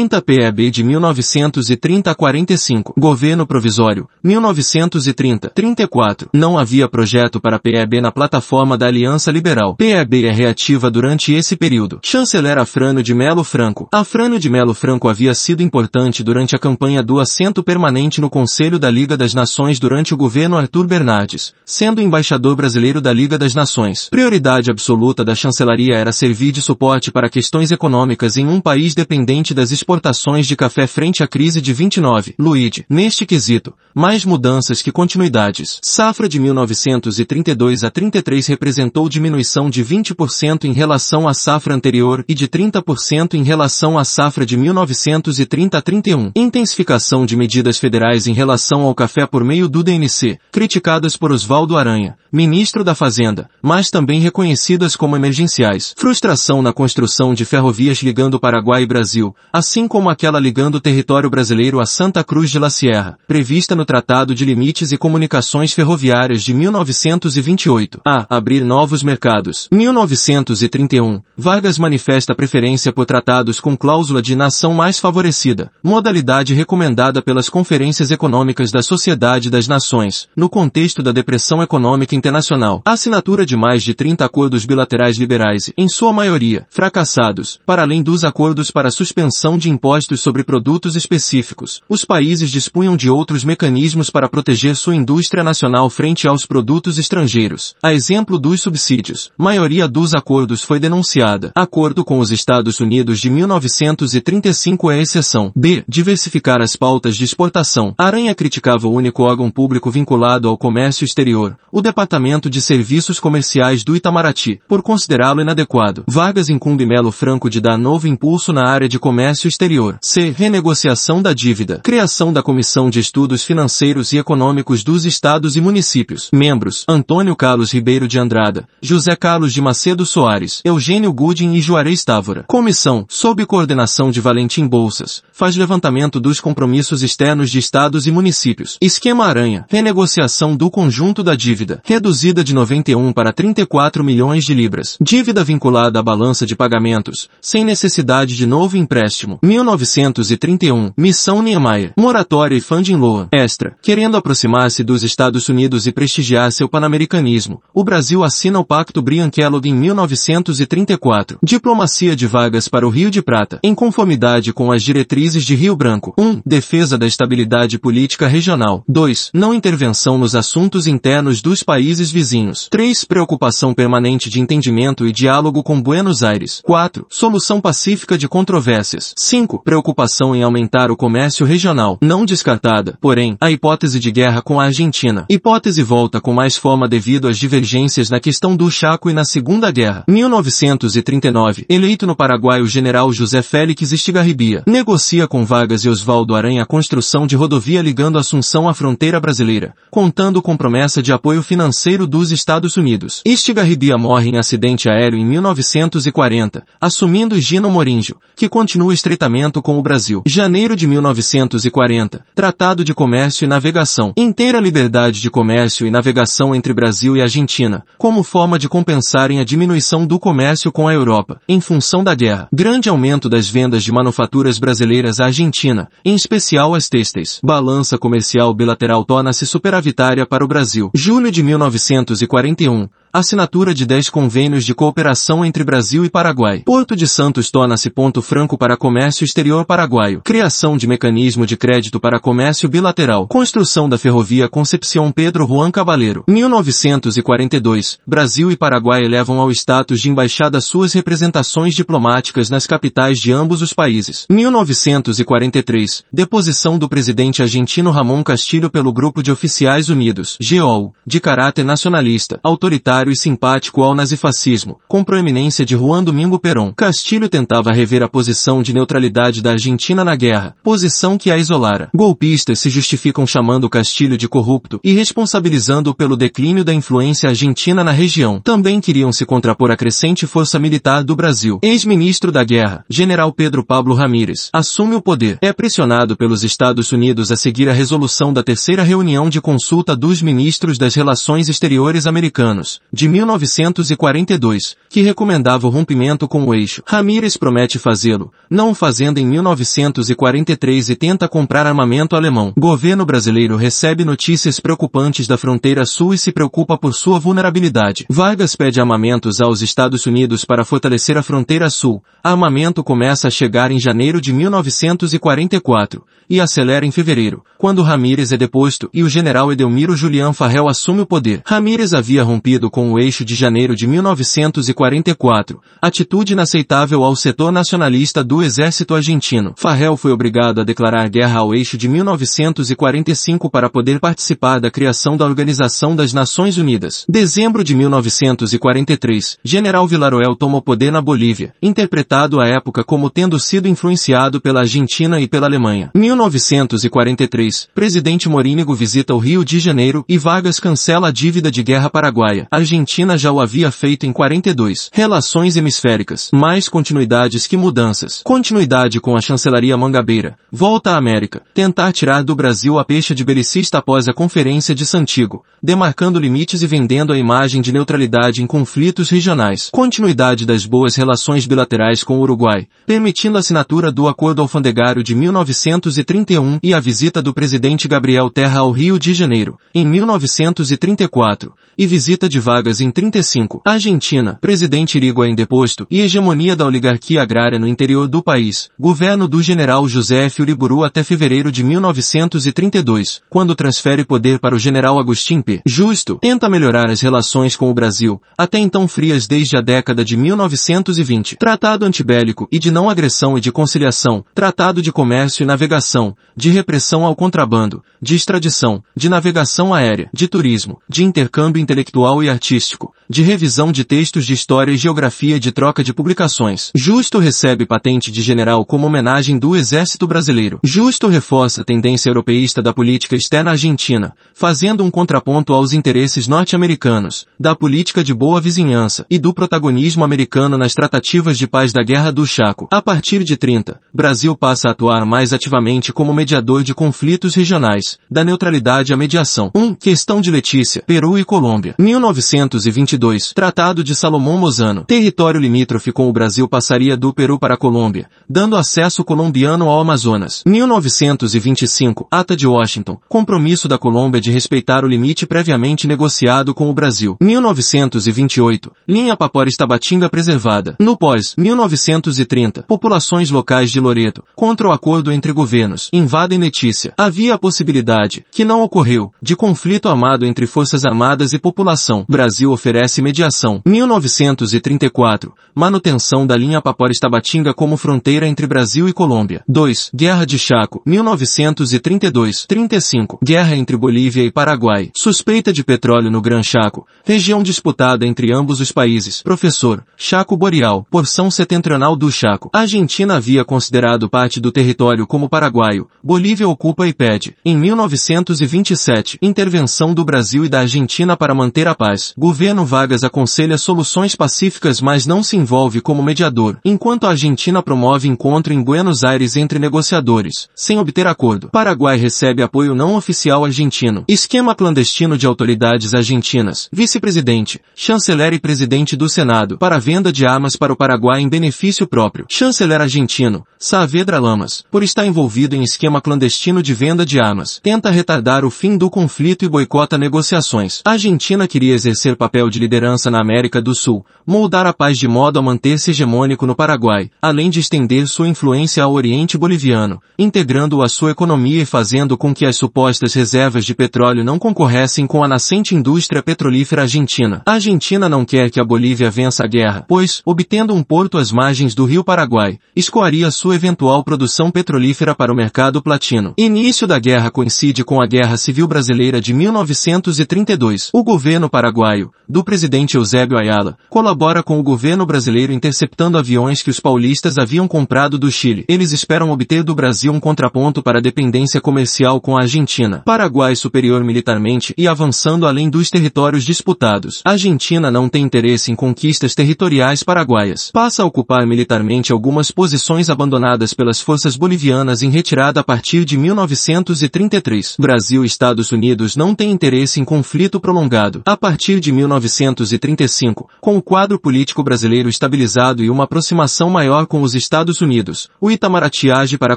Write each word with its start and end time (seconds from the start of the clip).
30 0.00 0.22
PEB 0.22 0.70
de 0.70 0.82
1930 0.82 2.10
a 2.10 2.14
45. 2.14 2.94
Governo 2.98 3.46
Provisório, 3.46 4.08
1930. 4.24 5.50
34. 5.50 6.30
Não 6.32 6.58
havia 6.58 6.88
projeto 6.88 7.38
para 7.38 7.58
PEB 7.58 8.00
na 8.00 8.10
plataforma 8.10 8.78
da 8.78 8.86
Aliança 8.86 9.30
Liberal. 9.30 9.76
PEB 9.76 10.24
é 10.24 10.32
reativa 10.32 10.90
durante 10.90 11.34
esse 11.34 11.54
período. 11.54 12.00
Chanceler 12.02 12.56
Afrânio 12.56 13.02
de 13.02 13.12
Melo 13.12 13.44
Franco. 13.44 13.90
Afrânio 13.92 14.40
de 14.40 14.48
Melo 14.48 14.72
Franco 14.72 15.06
havia 15.06 15.34
sido 15.34 15.62
importante 15.62 16.24
durante 16.24 16.56
a 16.56 16.58
campanha 16.58 17.02
do 17.02 17.20
assento 17.20 17.62
permanente 17.62 18.22
no 18.22 18.30
Conselho 18.30 18.78
da 18.78 18.90
Liga 18.90 19.18
das 19.18 19.34
Nações 19.34 19.78
durante 19.78 20.14
o 20.14 20.16
governo 20.16 20.56
Arthur 20.56 20.86
Bernardes, 20.86 21.52
sendo 21.62 22.00
embaixador 22.00 22.56
brasileiro 22.56 23.02
da 23.02 23.12
Liga 23.12 23.36
das 23.36 23.54
Nações. 23.54 24.08
Prioridade 24.08 24.70
absoluta 24.70 25.22
da 25.22 25.34
chancelaria 25.34 25.94
era 25.94 26.10
servir 26.10 26.52
de 26.52 26.62
suporte 26.62 27.12
para 27.12 27.28
questões 27.28 27.70
econômicas 27.70 28.38
em 28.38 28.48
um 28.48 28.62
país 28.62 28.94
dependente 28.94 29.52
das 29.52 29.70
exportações 29.70 29.89
exportações 29.90 30.46
de 30.46 30.54
café 30.54 30.86
frente 30.86 31.20
à 31.20 31.26
crise 31.26 31.60
de 31.60 31.72
29. 31.72 32.36
Luíde, 32.38 32.86
neste 32.88 33.26
quesito, 33.26 33.74
mais 33.92 34.24
mudanças 34.24 34.80
que 34.80 34.92
continuidades. 34.92 35.80
Safra 35.82 36.28
de 36.28 36.38
1932 36.38 37.82
a 37.82 37.90
33 37.90 38.46
representou 38.46 39.08
diminuição 39.08 39.68
de 39.68 39.84
20% 39.84 40.64
em 40.64 40.72
relação 40.72 41.26
à 41.26 41.34
safra 41.34 41.74
anterior 41.74 42.24
e 42.28 42.34
de 42.34 42.46
30% 42.46 43.34
em 43.34 43.42
relação 43.42 43.98
à 43.98 44.04
safra 44.04 44.46
de 44.46 44.56
1930 44.56 45.76
a 45.76 45.82
31. 45.82 46.30
Intensificação 46.36 47.26
de 47.26 47.36
medidas 47.36 47.78
federais 47.78 48.28
em 48.28 48.32
relação 48.32 48.82
ao 48.82 48.94
café 48.94 49.26
por 49.26 49.42
meio 49.42 49.68
do 49.68 49.82
DNC, 49.82 50.38
criticadas 50.52 51.16
por 51.16 51.32
Oswaldo 51.32 51.76
Aranha, 51.76 52.16
ministro 52.30 52.84
da 52.84 52.94
Fazenda, 52.94 53.50
mas 53.60 53.90
também 53.90 54.20
reconhecidas 54.20 54.94
como 54.94 55.16
emergenciais. 55.16 55.94
Frustração 55.96 56.62
na 56.62 56.72
construção 56.72 57.34
de 57.34 57.44
ferrovias 57.44 57.98
ligando 57.98 58.38
Paraguai 58.38 58.84
e 58.84 58.86
Brasil, 58.86 59.34
assim 59.52 59.79
assim 59.80 59.88
como 59.88 60.10
aquela 60.10 60.38
ligando 60.38 60.74
o 60.74 60.80
território 60.80 61.30
brasileiro 61.30 61.80
a 61.80 61.86
Santa 61.86 62.22
Cruz 62.22 62.50
de 62.50 62.58
la 62.58 62.68
Sierra, 62.68 63.16
prevista 63.26 63.74
no 63.74 63.86
Tratado 63.86 64.34
de 64.34 64.44
Limites 64.44 64.92
e 64.92 64.98
Comunicações 64.98 65.72
Ferroviárias 65.72 66.42
de 66.42 66.52
1928. 66.52 68.02
A. 68.06 68.26
Abrir 68.28 68.62
novos 68.62 69.02
mercados. 69.02 69.68
1931. 69.72 71.22
Vargas 71.34 71.78
manifesta 71.78 72.34
preferência 72.34 72.92
por 72.92 73.06
tratados 73.06 73.58
com 73.58 73.74
cláusula 73.74 74.20
de 74.20 74.36
nação 74.36 74.74
mais 74.74 74.98
favorecida, 74.98 75.70
modalidade 75.82 76.52
recomendada 76.52 77.22
pelas 77.22 77.48
conferências 77.48 78.10
econômicas 78.10 78.70
da 78.70 78.82
Sociedade 78.82 79.48
das 79.48 79.66
Nações, 79.66 80.28
no 80.36 80.50
contexto 80.50 81.02
da 81.02 81.10
depressão 81.10 81.62
econômica 81.62 82.14
internacional. 82.14 82.82
Assinatura 82.84 83.46
de 83.46 83.56
mais 83.56 83.82
de 83.82 83.94
30 83.94 84.26
acordos 84.26 84.66
bilaterais 84.66 85.16
liberais, 85.16 85.72
em 85.74 85.88
sua 85.88 86.12
maioria, 86.12 86.66
fracassados, 86.68 87.58
para 87.64 87.80
além 87.80 88.02
dos 88.02 88.24
acordos 88.24 88.70
para 88.70 88.90
suspensão 88.90 89.56
de 89.60 89.70
impostos 89.70 90.20
sobre 90.20 90.42
produtos 90.42 90.96
específicos. 90.96 91.80
Os 91.88 92.04
países 92.04 92.50
dispunham 92.50 92.96
de 92.96 93.08
outros 93.08 93.44
mecanismos 93.44 94.10
para 94.10 94.28
proteger 94.28 94.74
sua 94.74 94.96
indústria 94.96 95.44
nacional 95.44 95.88
frente 95.88 96.26
aos 96.26 96.44
produtos 96.44 96.98
estrangeiros. 96.98 97.76
A 97.80 97.94
exemplo 97.94 98.38
dos 98.38 98.60
subsídios, 98.62 99.30
maioria 99.38 99.86
dos 99.86 100.14
acordos 100.14 100.62
foi 100.62 100.80
denunciada. 100.80 101.52
Acordo 101.54 102.04
com 102.04 102.18
os 102.18 102.32
Estados 102.32 102.80
Unidos 102.80 103.20
de 103.20 103.30
1935 103.30 104.90
é 104.90 105.00
exceção. 105.00 105.52
B. 105.54 105.84
Diversificar 105.86 106.62
as 106.62 106.74
pautas 106.74 107.16
de 107.16 107.24
exportação. 107.24 107.94
Aranha 107.98 108.34
criticava 108.34 108.88
o 108.88 108.92
único 108.92 109.22
órgão 109.22 109.50
público 109.50 109.90
vinculado 109.90 110.48
ao 110.48 110.56
comércio 110.56 111.04
exterior, 111.04 111.56
o 111.70 111.82
Departamento 111.82 112.48
de 112.48 112.62
Serviços 112.62 113.20
Comerciais 113.20 113.84
do 113.84 113.94
Itamaraty, 113.94 114.60
por 114.66 114.82
considerá-lo 114.82 115.42
inadequado. 115.42 116.04
Vargas 116.08 116.48
incumbe 116.48 116.86
Melo 116.86 117.12
Franco 117.12 117.50
de 117.50 117.60
dar 117.60 117.76
novo 117.76 118.08
impulso 118.08 118.52
na 118.52 118.66
área 118.66 118.88
de 118.88 118.98
comércio 118.98 119.48
exterior. 119.50 119.98
C. 120.00 120.30
Renegociação 120.30 121.20
da 121.20 121.34
dívida. 121.34 121.80
Criação 121.82 122.32
da 122.32 122.42
Comissão 122.42 122.88
de 122.88 123.00
Estudos 123.00 123.44
Financeiros 123.44 124.12
e 124.12 124.18
Econômicos 124.18 124.82
dos 124.82 125.04
Estados 125.04 125.56
e 125.56 125.60
Municípios. 125.60 126.30
Membros. 126.32 126.84
Antônio 126.88 127.36
Carlos 127.36 127.72
Ribeiro 127.72 128.08
de 128.08 128.18
Andrada, 128.18 128.66
José 128.80 129.14
Carlos 129.16 129.52
de 129.52 129.60
Macedo 129.60 130.06
Soares, 130.06 130.62
Eugênio 130.64 131.12
Gooding 131.12 131.52
e 131.54 131.60
Juarez 131.60 132.04
Távora. 132.04 132.44
Comissão. 132.46 133.04
Sob 133.08 133.44
coordenação 133.44 134.10
de 134.10 134.20
Valentim 134.20 134.66
Bolsas. 134.66 135.22
Faz 135.32 135.56
levantamento 135.56 136.20
dos 136.20 136.40
compromissos 136.40 137.02
externos 137.02 137.50
de 137.50 137.58
estados 137.58 138.06
e 138.06 138.10
municípios. 138.10 138.78
Esquema 138.80 139.26
Aranha. 139.26 139.66
Renegociação 139.68 140.56
do 140.56 140.70
conjunto 140.70 141.22
da 141.22 141.34
dívida. 141.34 141.82
Reduzida 141.84 142.44
de 142.44 142.54
91 142.54 143.12
para 143.12 143.32
34 143.32 144.04
milhões 144.04 144.44
de 144.44 144.54
libras. 144.54 144.96
Dívida 145.00 145.42
vinculada 145.42 145.98
à 145.98 146.02
balança 146.02 146.46
de 146.46 146.54
pagamentos. 146.54 147.28
Sem 147.40 147.64
necessidade 147.64 148.36
de 148.36 148.46
novo 148.46 148.76
empréstimo. 148.76 149.39
1931, 149.42 150.92
Missão 150.96 151.42
Niemeyer, 151.42 151.92
Moratória 151.96 152.56
e 152.56 152.60
Funding 152.60 152.96
Law, 152.96 153.28
Extra. 153.32 153.76
Querendo 153.82 154.16
aproximar-se 154.16 154.84
dos 154.84 155.02
Estados 155.02 155.48
Unidos 155.48 155.86
e 155.86 155.92
prestigiar 155.92 156.52
seu 156.52 156.68
panamericanismo, 156.68 157.62
o 157.74 157.82
Brasil 157.82 158.22
assina 158.22 158.58
o 158.58 158.64
Pacto 158.64 159.00
Brian-Kellogg 159.00 159.68
em 159.68 159.74
1934. 159.74 161.38
Diplomacia 161.42 162.14
de 162.14 162.26
vagas 162.26 162.68
para 162.68 162.86
o 162.86 162.90
Rio 162.90 163.10
de 163.10 163.22
Prata, 163.22 163.58
em 163.62 163.74
conformidade 163.74 164.52
com 164.52 164.70
as 164.70 164.82
diretrizes 164.82 165.44
de 165.44 165.54
Rio 165.54 165.74
Branco. 165.74 166.14
1. 166.18 166.42
Defesa 166.44 166.98
da 166.98 167.06
estabilidade 167.06 167.78
política 167.78 168.26
regional. 168.26 168.84
2. 168.88 169.30
Não 169.32 169.54
intervenção 169.54 170.18
nos 170.18 170.34
assuntos 170.34 170.86
internos 170.86 171.40
dos 171.40 171.62
países 171.62 172.10
vizinhos. 172.10 172.68
3. 172.70 173.04
Preocupação 173.04 173.72
permanente 173.72 174.28
de 174.28 174.40
entendimento 174.40 175.06
e 175.06 175.12
diálogo 175.12 175.62
com 175.62 175.80
Buenos 175.80 176.22
Aires. 176.22 176.60
4. 176.64 177.06
Solução 177.08 177.60
pacífica 177.60 178.18
de 178.18 178.28
controvérsias. 178.28 179.14
5. 179.30 179.40
5. 179.50 179.62
Preocupação 179.62 180.34
em 180.34 180.42
aumentar 180.42 180.90
o 180.90 180.96
comércio 180.96 181.46
regional. 181.46 181.98
Não 182.00 182.24
descartada, 182.24 182.98
porém, 183.00 183.36
a 183.40 183.50
hipótese 183.50 184.00
de 184.00 184.10
guerra 184.10 184.42
com 184.42 184.60
a 184.60 184.64
Argentina. 184.64 185.24
Hipótese 185.30 185.82
volta 185.82 186.20
com 186.20 186.32
mais 186.32 186.56
forma 186.56 186.88
devido 186.88 187.28
às 187.28 187.38
divergências 187.38 188.10
na 188.10 188.18
questão 188.18 188.56
do 188.56 188.68
Chaco 188.70 189.08
e 189.08 189.12
na 189.12 189.24
Segunda 189.24 189.70
Guerra. 189.70 190.04
1939. 190.08 191.64
Eleito 191.68 192.06
no 192.06 192.16
Paraguai 192.16 192.60
o 192.60 192.66
general 192.66 193.12
José 193.12 193.40
Félix 193.40 193.92
Estigarribia. 193.92 194.64
Negocia 194.66 195.28
com 195.28 195.44
Vargas 195.44 195.84
e 195.84 195.88
Oswaldo 195.88 196.34
Aranha 196.34 196.64
a 196.64 196.66
construção 196.66 197.26
de 197.26 197.36
rodovia 197.36 197.80
ligando 197.80 198.18
Assunção 198.18 198.68
à 198.68 198.74
fronteira 198.74 199.20
brasileira, 199.20 199.74
contando 199.90 200.42
com 200.42 200.56
promessa 200.56 201.02
de 201.02 201.12
apoio 201.12 201.42
financeiro 201.42 202.06
dos 202.06 202.30
Estados 202.30 202.76
Unidos. 202.76 203.22
Estigarribia 203.24 203.96
morre 203.96 204.30
em 204.30 204.38
acidente 204.38 204.88
aéreo 204.88 205.18
em 205.18 205.24
1940, 205.24 206.64
assumindo 206.80 207.40
Gino 207.40 207.70
Morinjo, 207.70 208.16
que 208.36 208.48
continua 208.48 208.92
estreitamente 208.92 209.19
com 209.62 209.78
o 209.78 209.82
Brasil. 209.82 210.22
Janeiro 210.24 210.74
de 210.74 210.86
1940. 210.86 212.24
Tratado 212.34 212.82
de 212.82 212.94
Comércio 212.94 213.44
e 213.44 213.48
Navegação. 213.48 214.14
Inteira 214.16 214.58
liberdade 214.58 215.20
de 215.20 215.28
comércio 215.30 215.86
e 215.86 215.90
navegação 215.90 216.54
entre 216.54 216.72
Brasil 216.72 217.16
e 217.16 217.20
Argentina, 217.20 217.84
como 217.98 218.22
forma 218.22 218.58
de 218.58 218.66
compensarem 218.66 219.38
a 219.38 219.44
diminuição 219.44 220.06
do 220.06 220.18
comércio 220.18 220.72
com 220.72 220.88
a 220.88 220.94
Europa, 220.94 221.38
em 221.46 221.60
função 221.60 222.02
da 222.02 222.14
guerra. 222.14 222.48
Grande 222.50 222.88
aumento 222.88 223.28
das 223.28 223.46
vendas 223.46 223.84
de 223.84 223.92
manufaturas 223.92 224.58
brasileiras 224.58 225.20
à 225.20 225.26
Argentina, 225.26 225.88
em 226.02 226.14
especial 226.14 226.74
as 226.74 226.88
têxteis. 226.88 227.40
Balança 227.42 227.98
comercial 227.98 228.54
bilateral 228.54 229.04
torna-se 229.04 229.46
superavitária 229.46 230.24
para 230.24 230.44
o 230.44 230.48
Brasil. 230.48 230.90
Julho 230.94 231.30
de 231.30 231.42
1941. 231.42 232.88
Assinatura 233.12 233.74
de 233.74 233.84
10 233.84 234.08
convênios 234.08 234.64
de 234.64 234.72
cooperação 234.72 235.44
entre 235.44 235.64
Brasil 235.64 236.04
e 236.04 236.08
Paraguai. 236.08 236.62
Porto 236.64 236.94
de 236.94 237.08
Santos 237.08 237.50
torna-se 237.50 237.90
ponto 237.90 238.22
franco 238.22 238.56
para 238.56 238.76
comércio 238.76 239.24
exterior 239.24 239.64
paraguaio. 239.64 240.20
Criação 240.22 240.76
de 240.76 240.86
mecanismo 240.86 241.44
de 241.44 241.56
crédito 241.56 241.98
para 241.98 242.20
comércio 242.20 242.68
bilateral. 242.68 243.26
Construção 243.26 243.88
da 243.88 243.98
ferrovia 243.98 244.48
Concepción 244.48 245.10
Pedro 245.10 245.44
Juan 245.44 245.72
Cabaleiro. 245.72 246.22
1942. 246.28 247.98
Brasil 248.06 248.48
e 248.52 248.56
Paraguai 248.56 249.02
elevam 249.02 249.40
ao 249.40 249.50
status 249.50 250.00
de 250.00 250.08
embaixada 250.08 250.60
suas 250.60 250.92
representações 250.92 251.74
diplomáticas 251.74 252.48
nas 252.48 252.64
capitais 252.64 253.18
de 253.18 253.32
ambos 253.32 253.60
os 253.60 253.72
países. 253.72 254.24
1943. 254.30 256.04
Deposição 256.12 256.78
do 256.78 256.88
presidente 256.88 257.42
argentino 257.42 257.90
Ramon 257.90 258.22
Castilho 258.22 258.70
pelo 258.70 258.92
Grupo 258.92 259.20
de 259.20 259.32
Oficiais 259.32 259.88
Unidos, 259.88 260.38
GOL, 260.40 260.94
de 261.04 261.18
caráter 261.18 261.64
nacionalista, 261.64 262.38
autoritário 262.44 262.99
e 263.08 263.16
simpático 263.16 263.82
ao 263.82 263.94
nazifascismo, 263.94 264.80
com 264.88 265.04
proeminência 265.04 265.64
de 265.64 265.76
Juan 265.76 266.02
Domingo 266.02 266.38
Perón. 266.38 266.72
Castilho 266.76 267.28
tentava 267.28 267.70
rever 267.70 268.02
a 268.02 268.08
posição 268.08 268.62
de 268.62 268.74
neutralidade 268.74 269.40
da 269.40 269.52
Argentina 269.52 270.04
na 270.04 270.16
guerra, 270.16 270.56
posição 270.62 271.16
que 271.16 271.30
a 271.30 271.38
isolara. 271.38 271.88
Golpistas 271.94 272.58
se 272.58 272.68
justificam 272.68 273.26
chamando 273.26 273.70
Castilho 273.70 274.18
de 274.18 274.28
corrupto 274.28 274.80
e 274.82 274.92
responsabilizando-o 274.92 275.94
pelo 275.94 276.16
declínio 276.16 276.64
da 276.64 276.74
influência 276.74 277.28
argentina 277.28 277.84
na 277.84 277.92
região. 277.92 278.40
Também 278.40 278.80
queriam 278.80 279.12
se 279.12 279.24
contrapor 279.24 279.70
à 279.70 279.76
crescente 279.76 280.26
força 280.26 280.58
militar 280.58 281.04
do 281.04 281.14
Brasil. 281.14 281.60
Ex-ministro 281.62 282.32
da 282.32 282.42
Guerra, 282.42 282.84
General 282.88 283.32
Pedro 283.32 283.64
Pablo 283.64 283.94
Ramírez, 283.94 284.50
assume 284.52 284.94
o 284.94 285.02
poder. 285.02 285.38
É 285.40 285.52
pressionado 285.52 286.16
pelos 286.16 286.42
Estados 286.42 286.90
Unidos 286.90 287.30
a 287.30 287.36
seguir 287.36 287.68
a 287.68 287.72
resolução 287.72 288.32
da 288.32 288.42
terceira 288.42 288.82
reunião 288.82 289.28
de 289.28 289.40
consulta 289.40 289.94
dos 289.94 290.22
ministros 290.22 290.78
das 290.78 290.94
Relações 290.94 291.48
Exteriores 291.48 292.06
americanos, 292.06 292.80
de 292.92 293.08
1942, 293.08 294.76
que 294.88 295.02
recomendava 295.02 295.66
o 295.66 295.70
rompimento 295.70 296.26
com 296.26 296.44
o 296.44 296.54
eixo. 296.54 296.82
Ramírez 296.86 297.36
promete 297.36 297.78
fazê-lo, 297.78 298.32
não 298.50 298.74
fazendo 298.74 299.18
em 299.18 299.26
1943 299.26 300.90
e 300.90 300.96
tenta 300.96 301.28
comprar 301.28 301.66
armamento 301.66 302.16
alemão. 302.16 302.52
Governo 302.58 303.06
brasileiro 303.06 303.56
recebe 303.56 304.04
notícias 304.04 304.58
preocupantes 304.58 305.26
da 305.26 305.38
fronteira 305.38 305.86
sul 305.86 306.14
e 306.14 306.18
se 306.18 306.32
preocupa 306.32 306.76
por 306.76 306.94
sua 306.94 307.18
vulnerabilidade. 307.18 308.06
Vargas 308.10 308.56
pede 308.56 308.80
armamentos 308.80 309.40
aos 309.40 309.62
Estados 309.62 310.06
Unidos 310.06 310.44
para 310.44 310.64
fortalecer 310.64 311.16
a 311.16 311.22
fronteira 311.22 311.70
sul. 311.70 312.02
Armamento 312.22 312.82
começa 312.82 313.28
a 313.28 313.30
chegar 313.30 313.70
em 313.70 313.78
janeiro 313.78 314.20
de 314.20 314.32
1944 314.32 316.04
e 316.28 316.40
acelera 316.40 316.86
em 316.86 316.92
fevereiro, 316.92 317.42
quando 317.58 317.82
Ramírez 317.82 318.30
é 318.30 318.36
deposto 318.36 318.88
e 318.94 319.02
o 319.02 319.08
general 319.08 319.52
Edelmiro 319.52 319.96
Julián 319.96 320.32
Farrell 320.32 320.68
assume 320.68 321.00
o 321.00 321.06
poder. 321.06 321.42
Ramírez 321.44 321.92
havia 321.92 322.22
rompido 322.22 322.70
com 322.70 322.79
o 322.88 322.98
eixo 322.98 323.24
de 323.24 323.34
janeiro 323.34 323.74
de 323.74 323.86
1944, 323.86 325.60
atitude 325.82 326.32
inaceitável 326.32 327.02
ao 327.02 327.16
setor 327.16 327.50
nacionalista 327.50 328.22
do 328.22 328.42
exército 328.42 328.94
argentino. 328.94 329.52
Farrell 329.56 329.96
foi 329.96 330.12
obrigado 330.12 330.60
a 330.60 330.64
declarar 330.64 331.08
guerra 331.08 331.40
ao 331.40 331.54
eixo 331.54 331.76
de 331.76 331.88
1945 331.88 333.50
para 333.50 333.68
poder 333.68 333.98
participar 333.98 334.60
da 334.60 334.70
criação 334.70 335.16
da 335.16 335.24
Organização 335.24 335.96
das 335.96 336.12
Nações 336.12 336.56
Unidas. 336.56 337.04
Dezembro 337.08 337.64
de 337.64 337.74
1943, 337.74 339.38
General 339.44 339.86
Villaroel 339.86 340.36
tomou 340.36 340.62
poder 340.62 340.92
na 340.92 341.02
Bolívia, 341.02 341.52
interpretado 341.60 342.40
à 342.40 342.46
época 342.46 342.84
como 342.84 343.10
tendo 343.10 343.38
sido 343.38 343.66
influenciado 343.66 344.40
pela 344.40 344.60
Argentina 344.60 345.20
e 345.20 345.26
pela 345.26 345.46
Alemanha. 345.46 345.90
1943, 345.94 347.68
presidente 347.74 348.28
Morínigo 348.28 348.74
visita 348.74 349.14
o 349.14 349.18
Rio 349.18 349.44
de 349.44 349.58
Janeiro 349.58 350.04
e 350.08 350.16
Vargas 350.16 350.60
cancela 350.60 351.08
a 351.08 351.10
dívida 351.10 351.50
de 351.50 351.62
guerra 351.62 351.90
paraguaia. 351.90 352.46
Argentina 352.70 353.18
já 353.18 353.32
o 353.32 353.40
havia 353.40 353.68
feito 353.72 354.06
em 354.06 354.12
42. 354.12 354.90
Relações 354.92 355.56
hemisféricas. 355.56 356.30
Mais 356.32 356.68
continuidades 356.68 357.48
que 357.48 357.56
mudanças. 357.56 358.20
Continuidade 358.22 359.00
com 359.00 359.16
a 359.16 359.20
chancelaria 359.20 359.76
Mangabeira. 359.76 360.36
Volta 360.52 360.92
à 360.92 360.96
América. 360.96 361.42
Tentar 361.52 361.92
tirar 361.92 362.22
do 362.22 362.32
Brasil 362.32 362.78
a 362.78 362.84
peixe 362.84 363.12
de 363.12 363.24
belicista 363.24 363.78
após 363.78 364.06
a 364.06 364.12
conferência 364.12 364.72
de 364.72 364.86
Santiago, 364.86 365.44
demarcando 365.60 366.20
limites 366.20 366.62
e 366.62 366.66
vendendo 366.68 367.12
a 367.12 367.18
imagem 367.18 367.60
de 367.60 367.72
neutralidade 367.72 368.40
em 368.40 368.46
conflitos 368.46 369.10
regionais. 369.10 369.68
Continuidade 369.72 370.46
das 370.46 370.64
boas 370.64 370.94
relações 370.94 371.46
bilaterais 371.46 372.04
com 372.04 372.18
o 372.18 372.20
Uruguai, 372.20 372.68
permitindo 372.86 373.36
a 373.36 373.40
assinatura 373.40 373.90
do 373.90 374.06
Acordo 374.06 374.42
Alfandegário 374.42 375.02
de 375.02 375.16
1931 375.16 376.60
e 376.62 376.72
a 376.72 376.78
visita 376.78 377.20
do 377.20 377.34
presidente 377.34 377.88
Gabriel 377.88 378.30
Terra 378.30 378.60
ao 378.60 378.70
Rio 378.70 378.96
de 378.96 379.12
Janeiro, 379.12 379.58
em 379.74 379.84
1934, 379.84 381.52
e 381.76 381.84
visita 381.84 382.28
de 382.28 382.38
Vargas 382.60 382.80
em 382.82 382.90
35. 382.90 383.62
Argentina, 383.64 384.38
presidente 384.38 384.98
Irigoyen 384.98 385.34
deposto 385.34 385.86
e 385.90 386.02
hegemonia 386.02 386.54
da 386.54 386.66
oligarquia 386.66 387.22
agrária 387.22 387.58
no 387.58 387.66
interior 387.66 388.06
do 388.06 388.22
país, 388.22 388.68
governo 388.78 389.26
do 389.26 389.40
general 389.40 389.88
José 389.88 390.26
F. 390.26 390.42
Uriburu 390.42 390.84
até 390.84 391.02
fevereiro 391.02 391.50
de 391.50 391.64
1932, 391.64 393.22
quando 393.30 393.54
transfere 393.54 394.04
poder 394.04 394.38
para 394.38 394.54
o 394.54 394.58
general 394.58 395.00
Agustín 395.00 395.40
P. 395.40 395.62
Justo, 395.64 396.18
tenta 396.20 396.50
melhorar 396.50 396.90
as 396.90 397.00
relações 397.00 397.56
com 397.56 397.70
o 397.70 397.74
Brasil, 397.74 398.20
até 398.36 398.58
então 398.58 398.86
frias 398.86 399.26
desde 399.26 399.56
a 399.56 399.62
década 399.62 400.04
de 400.04 400.18
1920. 400.18 401.36
Tratado 401.36 401.86
antibélico 401.86 402.46
e 402.52 402.58
de 402.58 402.70
não 402.70 402.90
agressão 402.90 403.38
e 403.38 403.40
de 403.40 403.50
conciliação, 403.50 404.22
tratado 404.34 404.82
de 404.82 404.92
comércio 404.92 405.42
e 405.42 405.46
navegação, 405.46 406.14
de 406.36 406.50
repressão 406.50 407.06
ao 407.06 407.16
contrabando, 407.16 407.82
de 408.02 408.14
extradição, 408.14 408.82
de 408.94 409.08
navegação 409.08 409.72
aérea, 409.72 410.10
de 410.12 410.28
turismo, 410.28 410.78
de 410.86 411.04
intercâmbio 411.04 411.60
intelectual 411.60 412.22
e 412.22 412.28
artístico, 412.28 412.49
artístico 412.50 412.94
de 413.10 413.22
revisão 413.22 413.72
de 413.72 413.82
textos 413.82 414.24
de 414.24 414.32
história 414.32 414.70
e 414.70 414.76
geografia 414.76 415.40
de 415.40 415.50
troca 415.50 415.82
de 415.82 415.92
publicações. 415.92 416.70
Justo 416.76 417.18
recebe 417.18 417.66
patente 417.66 418.08
de 418.08 418.22
general 418.22 418.64
como 418.64 418.86
homenagem 418.86 419.36
do 419.36 419.56
Exército 419.56 420.06
Brasileiro. 420.06 420.60
Justo 420.62 421.08
reforça 421.08 421.62
a 421.62 421.64
tendência 421.64 422.08
europeísta 422.08 422.62
da 422.62 422.72
política 422.72 423.16
externa 423.16 423.50
argentina, 423.50 424.14
fazendo 424.32 424.84
um 424.84 424.90
contraponto 424.92 425.52
aos 425.52 425.72
interesses 425.72 426.28
norte-americanos, 426.28 427.26
da 427.38 427.52
política 427.52 428.04
de 428.04 428.14
boa 428.14 428.40
vizinhança 428.40 429.04
e 429.10 429.18
do 429.18 429.34
protagonismo 429.34 430.04
americano 430.04 430.56
nas 430.56 430.72
tratativas 430.72 431.36
de 431.36 431.48
paz 431.48 431.72
da 431.72 431.82
Guerra 431.82 432.12
do 432.12 432.24
Chaco. 432.24 432.68
A 432.70 432.80
partir 432.80 433.24
de 433.24 433.36
30, 433.36 433.80
Brasil 433.92 434.36
passa 434.36 434.68
a 434.68 434.70
atuar 434.70 435.04
mais 435.04 435.32
ativamente 435.32 435.92
como 435.92 436.14
mediador 436.14 436.62
de 436.62 436.72
conflitos 436.72 437.34
regionais, 437.34 437.98
da 438.08 438.22
neutralidade 438.22 438.92
à 438.92 438.96
mediação. 438.96 439.50
1. 439.52 439.60
Um, 439.60 439.74
questão 439.74 440.20
de 440.20 440.30
Letícia, 440.30 440.84
Peru 440.86 441.18
e 441.18 441.24
Colômbia. 441.24 441.74
1922. 441.76 442.99
Tratado 443.34 443.82
de 443.82 443.94
Salomão 443.94 444.36
Mozano. 444.36 444.84
Território 444.84 445.40
limítrofe 445.40 445.90
com 445.90 446.08
o 446.08 446.12
Brasil 446.12 446.46
passaria 446.46 446.96
do 446.96 447.14
Peru 447.14 447.38
para 447.38 447.54
a 447.54 447.56
Colômbia, 447.56 448.10
dando 448.28 448.56
acesso 448.56 449.02
colombiano 449.02 449.68
ao 449.68 449.80
Amazonas. 449.80 450.42
1925. 450.44 452.06
Ata 452.10 452.36
de 452.36 452.46
Washington. 452.46 452.98
Compromisso 453.08 453.66
da 453.66 453.78
Colômbia 453.78 454.20
de 454.20 454.30
respeitar 454.30 454.84
o 454.84 454.88
limite 454.88 455.26
previamente 455.26 455.86
negociado 455.86 456.52
com 456.52 456.68
o 456.68 456.74
Brasil. 456.74 457.16
1928. 457.20 458.70
Linha 458.86 459.16
Papores-Tabatinga 459.16 460.10
preservada. 460.10 460.76
No 460.78 460.96
pós, 460.96 461.34
1930. 461.38 462.64
Populações 462.64 463.30
locais 463.30 463.70
de 463.70 463.80
Loreto, 463.80 464.22
contra 464.36 464.68
o 464.68 464.72
acordo 464.72 465.10
entre 465.10 465.32
governos, 465.32 465.88
invadem 465.92 466.38
Letícia. 466.38 466.92
Havia 466.98 467.34
a 467.34 467.38
possibilidade, 467.38 468.26
que 468.30 468.44
não 468.44 468.62
ocorreu, 468.62 469.12
de 469.22 469.34
conflito 469.34 469.88
armado 469.88 470.26
entre 470.26 470.46
forças 470.46 470.84
armadas 470.84 471.32
e 471.32 471.38
população. 471.38 472.04
Brasil 472.08 472.52
oferece 472.52 472.89
mediação. 473.02 473.60
1934. 473.66 475.34
Manutenção 475.54 476.26
da 476.26 476.34
linha 476.36 476.62
Papores-Tabatinga 476.62 477.52
como 477.52 477.76
fronteira 477.76 478.26
entre 478.26 478.46
Brasil 478.46 478.88
e 478.88 478.92
Colômbia. 478.92 479.44
2. 479.46 479.90
Guerra 479.94 480.24
de 480.24 480.38
Chaco. 480.38 480.82
1932. 480.86 482.46
35. 482.46 483.18
Guerra 483.22 483.54
entre 483.54 483.76
Bolívia 483.76 484.24
e 484.24 484.30
Paraguai. 484.30 484.90
Suspeita 484.94 485.52
de 485.52 485.62
petróleo 485.62 486.10
no 486.10 486.22
Gran 486.22 486.42
Chaco. 486.42 486.86
Região 487.04 487.42
disputada 487.42 488.06
entre 488.06 488.34
ambos 488.34 488.60
os 488.60 488.72
países. 488.72 489.22
Professor. 489.22 489.84
Chaco 489.96 490.36
Boreal. 490.36 490.86
Porção 490.90 491.30
setentrional 491.30 491.94
do 491.94 492.10
Chaco. 492.10 492.48
Argentina 492.52 493.16
havia 493.16 493.44
considerado 493.44 494.08
parte 494.08 494.40
do 494.40 494.50
território 494.50 495.06
como 495.06 495.28
paraguaio. 495.28 495.88
Bolívia 496.02 496.48
ocupa 496.48 496.86
e 496.86 496.94
pede. 496.94 497.36
Em 497.44 497.56
1927. 497.56 499.18
Intervenção 499.20 499.92
do 499.92 500.04
Brasil 500.04 500.44
e 500.44 500.48
da 500.48 500.60
Argentina 500.60 501.16
para 501.16 501.34
manter 501.34 501.68
a 501.68 501.74
paz. 501.74 502.14
Governo 502.16 502.64
Vargas 502.80 503.04
aconselha 503.04 503.58
soluções 503.58 504.16
pacíficas 504.16 504.80
mas 504.80 505.04
não 505.04 505.22
se 505.22 505.36
envolve 505.36 505.82
como 505.82 506.02
mediador, 506.02 506.56
enquanto 506.64 507.04
a 507.04 507.10
Argentina 507.10 507.62
promove 507.62 508.08
encontro 508.08 508.54
em 508.54 508.62
Buenos 508.62 509.04
Aires 509.04 509.36
entre 509.36 509.58
negociadores, 509.58 510.48
sem 510.54 510.78
obter 510.78 511.06
acordo. 511.06 511.50
Paraguai 511.50 511.98
recebe 511.98 512.42
apoio 512.42 512.74
não 512.74 512.96
oficial 512.96 513.44
argentino. 513.44 514.02
Esquema 514.08 514.54
clandestino 514.54 515.18
de 515.18 515.26
autoridades 515.26 515.92
argentinas. 515.92 516.70
Vice-presidente, 516.72 517.60
chanceler 517.74 518.32
e 518.32 518.40
presidente 518.40 518.96
do 518.96 519.10
Senado 519.10 519.58
para 519.58 519.78
venda 519.78 520.10
de 520.10 520.24
armas 520.24 520.56
para 520.56 520.72
o 520.72 520.76
Paraguai 520.76 521.20
em 521.20 521.28
benefício 521.28 521.86
próprio. 521.86 522.24
Chanceler 522.30 522.80
argentino, 522.80 523.44
Saavedra 523.58 524.18
Lamas, 524.18 524.64
por 524.70 524.82
estar 524.82 525.04
envolvido 525.04 525.54
em 525.54 525.62
esquema 525.62 526.00
clandestino 526.00 526.62
de 526.62 526.72
venda 526.72 527.04
de 527.04 527.20
armas, 527.20 527.60
tenta 527.62 527.90
retardar 527.90 528.42
o 528.42 528.50
fim 528.50 528.78
do 528.78 528.88
conflito 528.88 529.44
e 529.44 529.48
boicota 529.50 529.98
negociações. 529.98 530.80
A 530.82 530.92
Argentina 530.92 531.46
queria 531.46 531.74
exercer 531.74 532.16
papel 532.16 532.48
de 532.48 532.58
liderança 532.58 532.69
na 533.10 533.20
América 533.20 533.60
do 533.60 533.74
Sul, 533.74 534.04
moldar 534.26 534.66
a 534.66 534.72
paz 534.72 534.96
de 534.96 535.08
modo 535.08 535.38
a 535.38 535.42
manter-se 535.42 535.90
hegemônico 535.90 536.46
no 536.46 536.54
Paraguai, 536.54 537.10
além 537.20 537.50
de 537.50 537.58
estender 537.58 538.06
sua 538.06 538.28
influência 538.28 538.82
ao 538.82 538.92
Oriente 538.92 539.36
Boliviano, 539.36 540.00
integrando-o 540.18 540.82
à 540.82 540.88
sua 540.88 541.10
economia 541.10 541.62
e 541.62 541.66
fazendo 541.66 542.16
com 542.16 542.32
que 542.32 542.46
as 542.46 542.56
supostas 542.56 543.14
reservas 543.14 543.64
de 543.64 543.74
petróleo 543.74 544.22
não 544.22 544.38
concorressem 544.38 545.06
com 545.06 545.24
a 545.24 545.28
nascente 545.28 545.74
indústria 545.74 546.22
petrolífera 546.22 546.82
argentina. 546.82 547.42
A 547.44 547.52
Argentina 547.52 548.08
não 548.08 548.24
quer 548.24 548.50
que 548.50 548.60
a 548.60 548.64
Bolívia 548.64 549.10
vença 549.10 549.44
a 549.44 549.48
guerra, 549.48 549.84
pois, 549.88 550.22
obtendo 550.24 550.74
um 550.74 550.82
porto 550.82 551.18
às 551.18 551.32
margens 551.32 551.74
do 551.74 551.84
rio 551.84 552.04
Paraguai, 552.04 552.58
escoaria 552.76 553.30
sua 553.30 553.54
eventual 553.54 554.04
produção 554.04 554.50
petrolífera 554.50 555.14
para 555.14 555.32
o 555.32 555.36
mercado 555.36 555.82
platino. 555.82 556.34
Início 556.38 556.86
da 556.86 556.98
guerra 556.98 557.30
coincide 557.30 557.84
com 557.84 558.02
a 558.02 558.06
Guerra 558.06 558.36
Civil 558.36 558.68
Brasileira 558.68 559.20
de 559.20 559.32
1932. 559.32 560.90
O 560.92 561.02
governo 561.02 561.48
paraguaio, 561.48 562.12
do 562.28 562.44
presidente 562.50 562.96
Eusébio 562.96 563.38
Ayala, 563.38 563.76
colabora 563.88 564.42
com 564.42 564.58
o 564.58 564.62
governo 564.64 565.06
brasileiro 565.06 565.52
interceptando 565.52 566.18
aviões 566.18 566.62
que 566.62 566.68
os 566.68 566.80
paulistas 566.80 567.38
haviam 567.38 567.68
comprado 567.68 568.18
do 568.18 568.28
Chile. 568.28 568.64
Eles 568.66 568.90
esperam 568.90 569.30
obter 569.30 569.62
do 569.62 569.72
Brasil 569.72 570.12
um 570.12 570.18
contraponto 570.18 570.82
para 570.82 570.98
a 570.98 571.00
dependência 571.00 571.60
comercial 571.60 572.20
com 572.20 572.36
a 572.36 572.40
Argentina. 572.40 573.02
Paraguai 573.06 573.54
superior 573.54 574.02
militarmente 574.02 574.74
e 574.76 574.88
avançando 574.88 575.46
além 575.46 575.70
dos 575.70 575.90
territórios 575.90 576.44
disputados. 576.44 577.20
A 577.24 577.30
Argentina 577.30 577.88
não 577.88 578.08
tem 578.08 578.24
interesse 578.24 578.72
em 578.72 578.74
conquistas 578.74 579.32
territoriais 579.32 580.02
paraguaias. 580.02 580.72
Passa 580.72 581.04
a 581.04 581.06
ocupar 581.06 581.46
militarmente 581.46 582.10
algumas 582.10 582.50
posições 582.50 583.08
abandonadas 583.08 583.72
pelas 583.72 584.00
forças 584.00 584.34
bolivianas 584.36 585.04
em 585.04 585.10
retirada 585.10 585.60
a 585.60 585.62
partir 585.62 586.04
de 586.04 586.18
1933. 586.18 587.76
Brasil 587.78 588.24
e 588.24 588.26
Estados 588.26 588.72
Unidos 588.72 589.14
não 589.14 589.36
têm 589.36 589.52
interesse 589.52 590.00
em 590.00 590.04
conflito 590.04 590.58
prolongado. 590.58 591.22
A 591.24 591.36
partir 591.36 591.78
de 591.78 591.92
19 591.92 592.39
1935, 592.40 593.48
com 593.60 593.76
o 593.76 593.82
quadro 593.82 594.18
político 594.18 594.62
brasileiro 594.62 595.08
estabilizado 595.08 595.84
e 595.84 595.90
uma 595.90 596.04
aproximação 596.04 596.70
maior 596.70 597.06
com 597.06 597.22
os 597.22 597.34
Estados 597.34 597.80
Unidos, 597.80 598.28
o 598.40 598.50
Itamaraty 598.50 599.10
age 599.10 599.36
para 599.36 599.56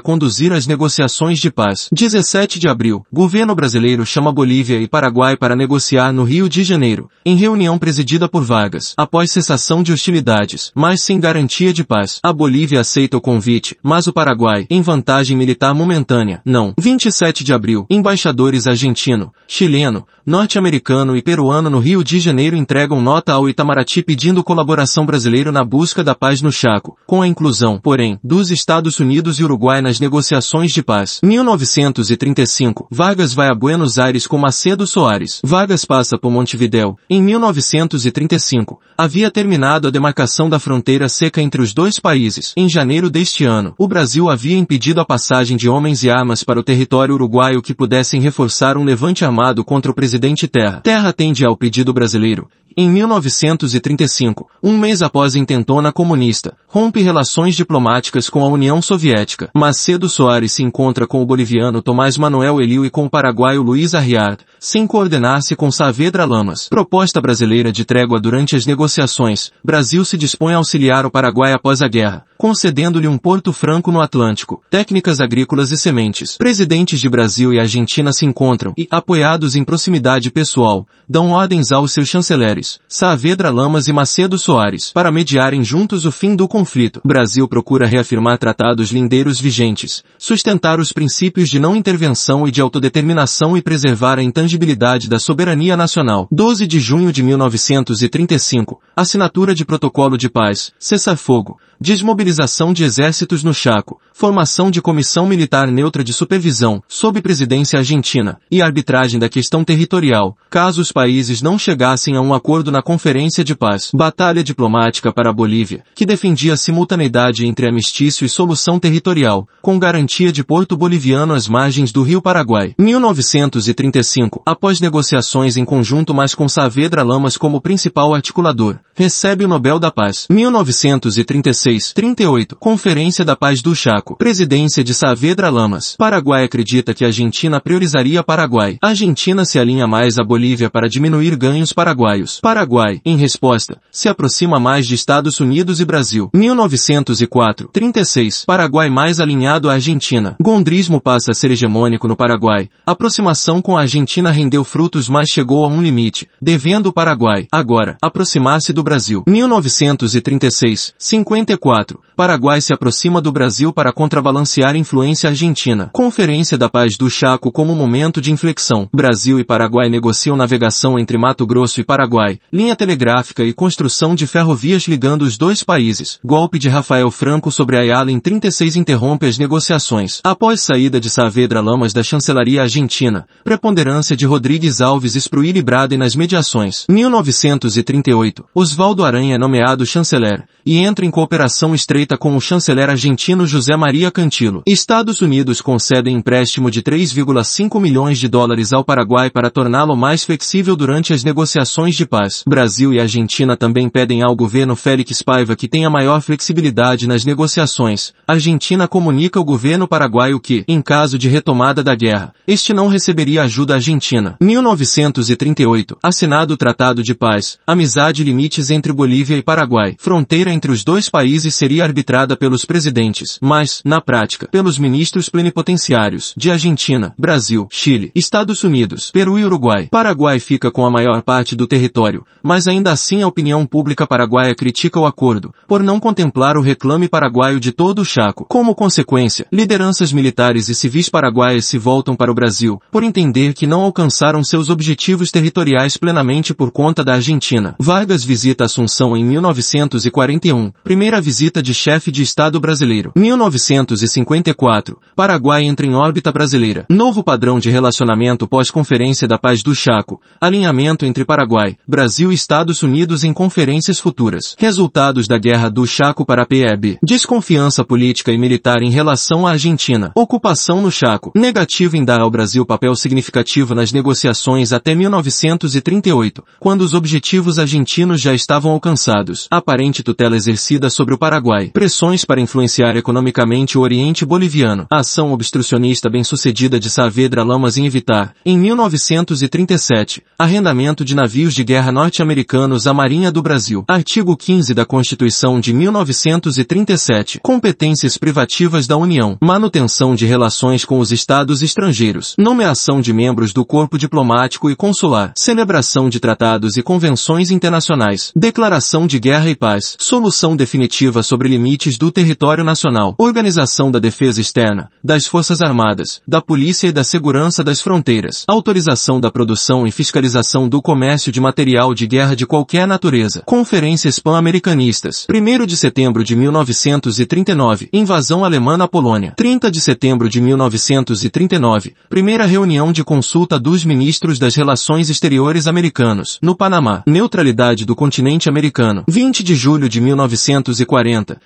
conduzir 0.00 0.52
as 0.52 0.66
negociações 0.66 1.38
de 1.38 1.50
paz. 1.50 1.88
17 1.92 2.58
de 2.58 2.68
abril, 2.68 3.04
governo 3.12 3.54
brasileiro 3.54 4.04
chama 4.04 4.32
Bolívia 4.32 4.78
e 4.78 4.88
Paraguai 4.88 5.36
para 5.36 5.56
negociar 5.56 6.12
no 6.12 6.24
Rio 6.24 6.48
de 6.48 6.62
Janeiro, 6.62 7.08
em 7.24 7.36
reunião 7.36 7.78
presidida 7.78 8.28
por 8.28 8.44
Vargas, 8.44 8.94
após 8.96 9.30
cessação 9.30 9.82
de 9.82 9.92
hostilidades, 9.92 10.70
mas 10.74 11.02
sem 11.02 11.18
garantia 11.18 11.72
de 11.72 11.84
paz. 11.84 12.20
A 12.22 12.32
Bolívia 12.32 12.80
aceita 12.80 13.16
o 13.16 13.20
convite, 13.20 13.76
mas 13.82 14.06
o 14.06 14.12
Paraguai, 14.12 14.66
em 14.68 14.82
vantagem 14.82 15.36
militar 15.36 15.74
momentânea, 15.74 16.42
não. 16.44 16.74
27 16.78 17.42
de 17.42 17.52
abril, 17.52 17.86
embaixadores 17.88 18.66
argentino, 18.66 19.32
chileno, 19.46 20.06
norte-americano 20.26 21.16
e 21.16 21.22
peruano 21.22 21.68
no 21.68 21.78
Rio 21.78 22.02
de 22.02 22.18
Janeiro 22.18 22.56
entregam 22.74 23.00
nota 23.00 23.32
ao 23.32 23.48
Itamaraty 23.48 24.02
pedindo 24.02 24.42
colaboração 24.42 25.06
brasileira 25.06 25.52
na 25.52 25.62
busca 25.62 26.02
da 26.02 26.12
paz 26.12 26.42
no 26.42 26.50
Chaco, 26.50 26.98
com 27.06 27.22
a 27.22 27.28
inclusão, 27.28 27.78
porém, 27.78 28.18
dos 28.20 28.50
Estados 28.50 28.98
Unidos 28.98 29.38
e 29.38 29.44
Uruguai 29.44 29.80
nas 29.80 30.00
negociações 30.00 30.72
de 30.72 30.82
paz. 30.82 31.20
1935, 31.22 32.88
Vargas 32.90 33.32
vai 33.32 33.46
a 33.46 33.54
Buenos 33.54 33.96
Aires 33.96 34.26
com 34.26 34.36
Macedo 34.36 34.88
Soares. 34.88 35.40
Vargas 35.44 35.84
passa 35.84 36.18
por 36.18 36.32
Montevidéu. 36.32 36.98
Em 37.08 37.22
1935, 37.22 38.80
havia 38.98 39.30
terminado 39.30 39.86
a 39.86 39.90
demarcação 39.92 40.50
da 40.50 40.58
fronteira 40.58 41.08
seca 41.08 41.40
entre 41.40 41.62
os 41.62 41.72
dois 41.72 42.00
países. 42.00 42.54
Em 42.56 42.68
janeiro 42.68 43.08
deste 43.08 43.44
ano, 43.44 43.72
o 43.78 43.86
Brasil 43.86 44.28
havia 44.28 44.58
impedido 44.58 45.00
a 45.00 45.04
passagem 45.04 45.56
de 45.56 45.68
homens 45.68 46.02
e 46.02 46.10
armas 46.10 46.42
para 46.42 46.58
o 46.58 46.64
território 46.64 47.14
uruguaio 47.14 47.62
que 47.62 47.72
pudessem 47.72 48.20
reforçar 48.20 48.76
um 48.76 48.82
levante 48.82 49.24
armado 49.24 49.64
contra 49.64 49.92
o 49.92 49.94
presidente 49.94 50.48
Terra. 50.48 50.80
Terra 50.80 51.10
atende 51.10 51.46
ao 51.46 51.56
pedido 51.56 51.92
brasileiro 51.92 52.48
em 52.76 52.90
1935, 52.90 54.48
um 54.60 54.76
mês 54.76 55.00
após 55.00 55.36
a 55.36 55.38
intentona 55.38 55.92
comunista, 55.92 56.56
rompe 56.66 57.00
relações 57.00 57.54
diplomáticas 57.54 58.28
com 58.28 58.42
a 58.42 58.48
União 58.48 58.82
Soviética. 58.82 59.48
Macedo 59.54 60.08
Soares 60.08 60.52
se 60.52 60.64
encontra 60.64 61.06
com 61.06 61.22
o 61.22 61.26
boliviano 61.26 61.80
Tomás 61.80 62.18
Manuel 62.18 62.60
Eliu 62.60 62.84
e 62.84 62.90
com 62.90 63.04
o 63.04 63.10
paraguaio 63.10 63.62
Luiz 63.62 63.94
Arriard, 63.94 64.40
sem 64.58 64.88
coordenar-se 64.88 65.54
com 65.54 65.70
Saavedra 65.70 66.24
Lamas. 66.24 66.68
Proposta 66.68 67.20
brasileira 67.20 67.70
de 67.70 67.84
trégua 67.84 68.20
durante 68.20 68.56
as 68.56 68.66
negociações, 68.66 69.52
Brasil 69.62 70.04
se 70.04 70.18
dispõe 70.18 70.54
a 70.54 70.56
auxiliar 70.56 71.06
o 71.06 71.10
Paraguai 71.10 71.52
após 71.52 71.80
a 71.80 71.86
guerra, 71.86 72.24
concedendo-lhe 72.36 73.06
um 73.06 73.16
porto 73.16 73.52
franco 73.52 73.92
no 73.92 74.00
Atlântico, 74.00 74.60
técnicas 74.68 75.20
agrícolas 75.20 75.70
e 75.70 75.76
sementes. 75.76 76.36
Presidentes 76.36 76.98
de 76.98 77.08
Brasil 77.08 77.52
e 77.52 77.60
Argentina 77.60 78.12
se 78.12 78.26
encontram 78.26 78.72
e, 78.76 78.88
apoiados 78.90 79.54
em 79.54 79.62
proximidade 79.62 80.30
pessoal, 80.32 80.86
dão 81.08 81.30
ordens 81.30 81.70
aos 81.70 81.92
seus 81.92 82.08
chanceleres 82.08 82.63
Saavedra 82.88 83.50
Lamas 83.50 83.88
e 83.88 83.92
Macedo 83.92 84.38
Soares, 84.38 84.90
para 84.92 85.12
mediarem 85.12 85.62
juntos 85.62 86.04
o 86.04 86.12
fim 86.12 86.34
do 86.34 86.48
conflito. 86.48 87.00
Brasil 87.04 87.46
procura 87.48 87.86
reafirmar 87.86 88.38
tratados 88.38 88.90
lindeiros 88.90 89.40
vigentes, 89.40 90.02
sustentar 90.18 90.78
os 90.78 90.92
princípios 90.92 91.48
de 91.48 91.58
não 91.58 91.76
intervenção 91.76 92.46
e 92.46 92.50
de 92.50 92.60
autodeterminação 92.60 93.56
e 93.56 93.62
preservar 93.62 94.18
a 94.18 94.22
intangibilidade 94.22 95.08
da 95.08 95.18
soberania 95.18 95.76
nacional. 95.76 96.28
12 96.30 96.66
de 96.66 96.80
junho 96.80 97.12
de 97.12 97.22
1935, 97.22 98.80
assinatura 98.96 99.54
de 99.54 99.64
protocolo 99.64 100.16
de 100.16 100.28
paz, 100.28 100.72
cessar-fogo, 100.78 101.58
desmobilização 101.80 102.72
de 102.72 102.84
exércitos 102.84 103.42
no 103.42 103.52
Chaco, 103.52 104.00
formação 104.12 104.70
de 104.70 104.80
comissão 104.80 105.26
militar 105.26 105.66
neutra 105.68 106.04
de 106.04 106.12
supervisão, 106.12 106.82
sob 106.88 107.20
presidência 107.20 107.78
argentina, 107.78 108.38
e 108.50 108.62
arbitragem 108.62 109.18
da 109.18 109.28
questão 109.28 109.64
territorial, 109.64 110.36
caso 110.48 110.80
os 110.80 110.92
países 110.92 111.42
não 111.42 111.58
chegassem 111.58 112.16
a 112.16 112.20
um 112.20 112.32
acordo 112.32 112.70
na 112.70 112.80
Conferência 112.80 113.42
de 113.42 113.54
Paz. 113.54 113.90
Batalha 113.92 114.44
diplomática 114.44 115.12
para 115.12 115.30
a 115.30 115.32
Bolívia, 115.32 115.82
que 115.94 116.06
defendia 116.06 116.54
a 116.54 116.56
simultaneidade 116.56 117.46
entre 117.46 117.68
amistício 117.68 118.24
e 118.24 118.28
solução 118.28 118.78
territorial, 118.78 119.48
com 119.60 119.78
garantia 119.78 120.30
de 120.30 120.44
porto 120.44 120.76
boliviano 120.76 121.34
às 121.34 121.48
margens 121.48 121.90
do 121.90 122.02
rio 122.02 122.22
Paraguai. 122.22 122.74
1935, 122.78 124.42
após 124.46 124.80
negociações 124.80 125.56
em 125.56 125.64
conjunto 125.64 126.14
mas 126.14 126.34
com 126.34 126.48
Saavedra 126.48 127.02
Lamas 127.02 127.36
como 127.36 127.60
principal 127.60 128.14
articulador, 128.14 128.78
recebe 128.94 129.44
o 129.44 129.48
Nobel 129.48 129.78
da 129.78 129.90
Paz. 129.90 130.26
1935 130.30 131.63
36, 131.64 131.92
38. 131.94 132.56
Conferência 132.56 133.24
da 133.24 133.34
Paz 133.34 133.62
do 133.62 133.74
Chaco. 133.74 134.16
Presidência 134.16 134.84
de 134.84 134.92
Saavedra 134.92 135.48
Lamas. 135.48 135.96
Paraguai 135.96 136.44
acredita 136.44 136.92
que 136.92 137.04
a 137.04 137.06
Argentina 137.06 137.58
priorizaria 137.58 138.22
Paraguai. 138.22 138.76
Argentina 138.82 139.46
se 139.46 139.58
alinha 139.58 139.86
mais 139.86 140.18
à 140.18 140.24
Bolívia 140.24 140.68
para 140.68 140.88
diminuir 140.88 141.36
ganhos 141.36 141.72
paraguaios. 141.72 142.38
Paraguai, 142.40 143.00
em 143.02 143.16
resposta, 143.16 143.80
se 143.90 144.10
aproxima 144.10 144.60
mais 144.60 144.86
de 144.86 144.94
Estados 144.94 145.40
Unidos 145.40 145.80
e 145.80 145.86
Brasil. 145.86 146.28
1904, 146.34 147.70
36. 147.72 148.44
Paraguai 148.44 148.90
mais 148.90 149.18
alinhado 149.18 149.70
à 149.70 149.74
Argentina. 149.74 150.36
Gondrismo 150.42 151.00
passa 151.00 151.30
a 151.30 151.34
ser 151.34 151.50
hegemônico 151.50 152.06
no 152.06 152.16
Paraguai. 152.16 152.68
A 152.86 152.92
aproximação 152.92 153.62
com 153.62 153.76
a 153.76 153.80
Argentina 153.80 154.30
rendeu 154.30 154.64
frutos 154.64 155.08
mas 155.08 155.30
chegou 155.30 155.64
a 155.64 155.68
um 155.68 155.80
limite, 155.80 156.28
devendo 156.42 156.88
o 156.88 156.92
Paraguai, 156.92 157.46
agora, 157.50 157.96
aproximar-se 158.02 158.70
do 158.72 158.82
Brasil. 158.82 159.24
1936, 159.26 160.92
50 160.98 161.53
34. 161.54 162.00
Paraguai 162.16 162.60
se 162.60 162.72
aproxima 162.72 163.20
do 163.20 163.32
Brasil 163.32 163.72
para 163.72 163.92
contrabalancear 163.92 164.76
influência 164.76 165.28
argentina. 165.28 165.90
Conferência 165.92 166.56
da 166.56 166.68
Paz 166.68 166.96
do 166.96 167.10
Chaco 167.10 167.50
como 167.50 167.74
momento 167.74 168.20
de 168.20 168.32
inflexão. 168.32 168.88
Brasil 168.92 169.40
e 169.40 169.44
Paraguai 169.44 169.88
negociam 169.88 170.36
navegação 170.36 170.98
entre 170.98 171.18
Mato 171.18 171.46
Grosso 171.46 171.80
e 171.80 171.84
Paraguai, 171.84 172.38
linha 172.52 172.76
telegráfica 172.76 173.42
e 173.42 173.52
construção 173.52 174.14
de 174.14 174.26
ferrovias 174.26 174.86
ligando 174.86 175.22
os 175.22 175.36
dois 175.36 175.64
países. 175.64 176.18
Golpe 176.24 176.58
de 176.58 176.68
Rafael 176.68 177.10
Franco 177.10 177.50
sobre 177.50 177.76
Ayala 177.76 178.12
em 178.12 178.20
36 178.20 178.76
interrompe 178.76 179.26
as 179.26 179.38
negociações. 179.38 180.20
Após 180.22 180.60
saída 180.60 181.00
de 181.00 181.10
Saavedra 181.10 181.60
Lamas 181.60 181.92
da 181.92 182.02
chancelaria 182.02 182.62
argentina, 182.62 183.26
preponderância 183.42 184.16
de 184.16 184.26
Rodrigues 184.26 184.80
Alves 184.80 185.16
Espruí 185.16 185.60
Brade 185.62 185.96
nas 185.96 186.14
mediações. 186.14 186.84
1938. 186.88 188.44
Osvaldo 188.54 189.04
Aranha 189.04 189.34
é 189.34 189.38
nomeado 189.38 189.84
chanceler, 189.84 190.44
e 190.64 190.78
entra 190.78 191.04
em 191.04 191.10
cooperação 191.10 191.43
cooperação 191.44 191.74
estreita 191.74 192.16
com 192.16 192.34
o 192.34 192.40
chanceler 192.40 192.88
argentino 192.88 193.46
José 193.46 193.76
Maria 193.76 194.10
Cantilo. 194.10 194.62
Estados 194.66 195.20
Unidos 195.20 195.60
concedem 195.60 196.16
empréstimo 196.16 196.70
de 196.70 196.82
3,5 196.82 197.78
milhões 197.78 198.18
de 198.18 198.28
dólares 198.28 198.72
ao 198.72 198.82
Paraguai 198.82 199.28
para 199.28 199.50
torná-lo 199.50 199.94
mais 199.94 200.24
flexível 200.24 200.74
durante 200.74 201.12
as 201.12 201.22
negociações 201.22 201.96
de 201.96 202.06
paz. 202.06 202.42
Brasil 202.46 202.94
e 202.94 203.00
Argentina 203.00 203.58
também 203.58 203.90
pedem 203.90 204.22
ao 204.22 204.34
governo 204.34 204.74
Félix 204.74 205.20
Paiva 205.20 205.54
que 205.54 205.68
tenha 205.68 205.90
maior 205.90 206.22
flexibilidade 206.22 207.06
nas 207.06 207.26
negociações. 207.26 208.14
Argentina 208.26 208.88
comunica 208.88 209.38
ao 209.38 209.44
governo 209.44 209.86
paraguaio 209.86 210.40
que, 210.40 210.64
em 210.66 210.80
caso 210.80 211.18
de 211.18 211.28
retomada 211.28 211.82
da 211.82 211.94
guerra, 211.94 212.32
este 212.46 212.72
não 212.72 212.88
receberia 212.88 213.42
ajuda 213.42 213.74
argentina. 213.74 214.36
1938. 214.40 215.98
Assinado 216.02 216.54
o 216.54 216.56
Tratado 216.56 217.02
de 217.02 217.14
Paz, 217.14 217.58
Amizade 217.66 218.22
e 218.22 218.24
Limites 218.24 218.70
entre 218.70 218.94
Bolívia 218.94 219.36
e 219.36 219.42
Paraguai. 219.42 219.94
Fronteira 219.98 220.50
entre 220.50 220.72
os 220.72 220.82
dois 220.82 221.10
países 221.10 221.33
seria 221.42 221.84
arbitrada 221.84 222.36
pelos 222.36 222.64
presidentes, 222.64 223.38
mas, 223.40 223.80
na 223.84 224.00
prática, 224.00 224.48
pelos 224.48 224.78
ministros 224.78 225.28
plenipotenciários 225.28 226.34
de 226.36 226.50
Argentina, 226.50 227.14
Brasil, 227.18 227.66
Chile, 227.70 228.10
Estados 228.14 228.62
Unidos, 228.62 229.10
Peru 229.10 229.38
e 229.38 229.44
Uruguai. 229.44 229.88
Paraguai 229.90 230.38
fica 230.38 230.70
com 230.70 230.84
a 230.86 230.90
maior 230.90 231.22
parte 231.22 231.56
do 231.56 231.66
território, 231.66 232.24
mas 232.42 232.68
ainda 232.68 232.92
assim 232.92 233.22
a 233.22 233.26
opinião 233.26 233.66
pública 233.66 234.06
paraguaia 234.06 234.54
critica 234.54 235.00
o 235.00 235.06
acordo, 235.06 235.54
por 235.66 235.82
não 235.82 235.98
contemplar 235.98 236.56
o 236.56 236.62
reclame 236.62 237.08
paraguaio 237.08 237.58
de 237.58 237.72
todo 237.72 238.00
o 238.00 238.04
Chaco. 238.04 238.46
Como 238.48 238.74
consequência, 238.74 239.46
lideranças 239.52 240.12
militares 240.12 240.68
e 240.68 240.74
civis 240.74 241.08
paraguaias 241.08 241.66
se 241.66 241.78
voltam 241.78 242.14
para 242.14 242.30
o 242.30 242.34
Brasil, 242.34 242.80
por 242.90 243.02
entender 243.02 243.54
que 243.54 243.66
não 243.66 243.82
alcançaram 243.82 244.44
seus 244.44 244.70
objetivos 244.70 245.30
territoriais 245.30 245.96
plenamente 245.96 246.54
por 246.54 246.70
conta 246.70 247.02
da 247.02 247.14
Argentina. 247.14 247.74
Vargas 247.78 248.24
visita 248.24 248.64
Assunção 248.64 249.16
em 249.16 249.24
1941, 249.24 250.72
primeira 250.82 251.20
visita 251.24 251.62
de 251.62 251.72
chefe 251.72 252.12
de 252.12 252.22
Estado 252.22 252.60
brasileiro. 252.60 253.12
1954. 253.16 254.98
Paraguai 255.16 255.64
entra 255.64 255.86
em 255.86 255.94
órbita 255.94 256.30
brasileira. 256.30 256.84
Novo 256.90 257.24
padrão 257.24 257.58
de 257.58 257.70
relacionamento 257.70 258.46
pós-Conferência 258.46 259.26
da 259.26 259.38
Paz 259.38 259.62
do 259.62 259.74
Chaco. 259.74 260.20
Alinhamento 260.38 261.06
entre 261.06 261.24
Paraguai, 261.24 261.76
Brasil 261.88 262.30
e 262.30 262.34
Estados 262.34 262.82
Unidos 262.82 263.24
em 263.24 263.32
conferências 263.32 263.98
futuras. 263.98 264.54
Resultados 264.58 265.26
da 265.26 265.38
Guerra 265.38 265.70
do 265.70 265.86
Chaco 265.86 266.26
para 266.26 266.42
a 266.42 266.46
PEB. 266.46 266.98
Desconfiança 267.02 267.82
política 267.82 268.30
e 268.30 268.36
militar 268.36 268.82
em 268.82 268.90
relação 268.90 269.46
à 269.46 269.52
Argentina. 269.52 270.12
Ocupação 270.14 270.82
no 270.82 270.92
Chaco. 270.92 271.32
Negativo 271.34 271.96
em 271.96 272.04
dar 272.04 272.20
ao 272.20 272.30
Brasil 272.30 272.66
papel 272.66 272.94
significativo 272.94 273.74
nas 273.74 273.92
negociações 273.92 274.72
até 274.72 274.94
1938, 274.94 276.44
quando 276.60 276.82
os 276.82 276.92
objetivos 276.92 277.58
argentinos 277.58 278.20
já 278.20 278.34
estavam 278.34 278.72
alcançados. 278.72 279.48
Aparente 279.50 280.02
tutela 280.02 280.36
exercida 280.36 280.90
sobre 280.90 281.13
sobre 281.14 281.16
o 281.16 281.18
Paraguai. 281.18 281.70
Pressões 281.72 282.24
para 282.24 282.40
influenciar 282.40 282.96
economicamente 282.96 283.78
o 283.78 283.80
Oriente 283.80 284.24
Boliviano. 284.24 284.86
A 284.90 284.98
ação 285.00 285.32
obstrucionista 285.32 286.10
bem-sucedida 286.10 286.78
de 286.78 286.90
Saavedra 286.90 287.42
Lamas 287.42 287.76
em 287.78 287.86
evitar, 287.86 288.34
em 288.44 288.58
1937, 288.58 290.22
arrendamento 290.38 291.04
de 291.04 291.14
navios 291.14 291.54
de 291.54 291.64
guerra 291.64 291.92
norte-americanos 291.92 292.86
à 292.86 292.92
Marinha 292.92 293.30
do 293.30 293.42
Brasil. 293.42 293.84
Artigo 293.88 294.36
15 294.36 294.74
da 294.74 294.84
Constituição 294.84 295.60
de 295.60 295.72
1937. 295.72 297.40
Competências 297.42 298.18
privativas 298.18 298.86
da 298.86 298.96
União. 298.96 299.38
Manutenção 299.42 300.14
de 300.14 300.26
relações 300.26 300.84
com 300.84 300.98
os 300.98 301.12
estados 301.12 301.62
estrangeiros. 301.62 302.34
Nomeação 302.38 303.00
de 303.00 303.12
membros 303.12 303.52
do 303.52 303.64
corpo 303.64 303.96
diplomático 303.96 304.70
e 304.70 304.76
consular. 304.76 305.32
Celebração 305.36 306.08
de 306.08 306.18
tratados 306.18 306.76
e 306.76 306.82
convenções 306.82 307.50
internacionais. 307.50 308.32
Declaração 308.34 309.06
de 309.06 309.18
guerra 309.18 309.48
e 309.48 309.54
paz. 309.54 309.96
Solução 309.98 310.56
definitiva 310.56 311.03
sobre 311.22 311.48
limites 311.48 311.98
do 311.98 312.10
território 312.10 312.64
nacional. 312.64 313.14
Organização 313.18 313.90
da 313.90 313.98
defesa 313.98 314.40
externa, 314.40 314.90
das 315.02 315.26
Forças 315.26 315.60
Armadas, 315.60 316.22
da 316.26 316.40
Polícia 316.40 316.88
e 316.88 316.92
da 316.92 317.04
Segurança 317.04 317.62
das 317.62 317.80
Fronteiras. 317.80 318.44
Autorização 318.48 319.20
da 319.20 319.30
produção 319.30 319.86
e 319.86 319.90
fiscalização 319.92 320.68
do 320.68 320.80
comércio 320.80 321.30
de 321.30 321.40
material 321.40 321.94
de 321.94 322.06
guerra 322.06 322.34
de 322.34 322.46
qualquer 322.46 322.86
natureza. 322.86 323.42
Conferências 323.44 324.18
pan-americanistas. 324.18 325.26
1 325.28 325.66
de 325.66 325.76
setembro 325.76 326.24
de 326.24 326.34
1939. 326.34 327.88
Invasão 327.92 328.44
alemã 328.44 328.76
na 328.76 328.88
Polônia. 328.88 329.34
30 329.36 329.70
de 329.70 329.80
setembro 329.80 330.28
de 330.28 330.40
1939. 330.40 331.94
Primeira 332.08 332.46
reunião 332.46 332.92
de 332.92 333.04
consulta 333.04 333.58
dos 333.58 333.84
ministros 333.84 334.38
das 334.38 334.54
Relações 334.54 335.10
Exteriores 335.10 335.66
americanos. 335.66 336.38
No 336.40 336.56
Panamá. 336.56 337.02
Neutralidade 337.06 337.84
do 337.84 337.94
continente 337.94 338.48
americano. 338.48 339.04
20 339.06 339.42
de 339.42 339.54
julho 339.54 339.88
de 339.88 340.00
1940. 340.00 340.93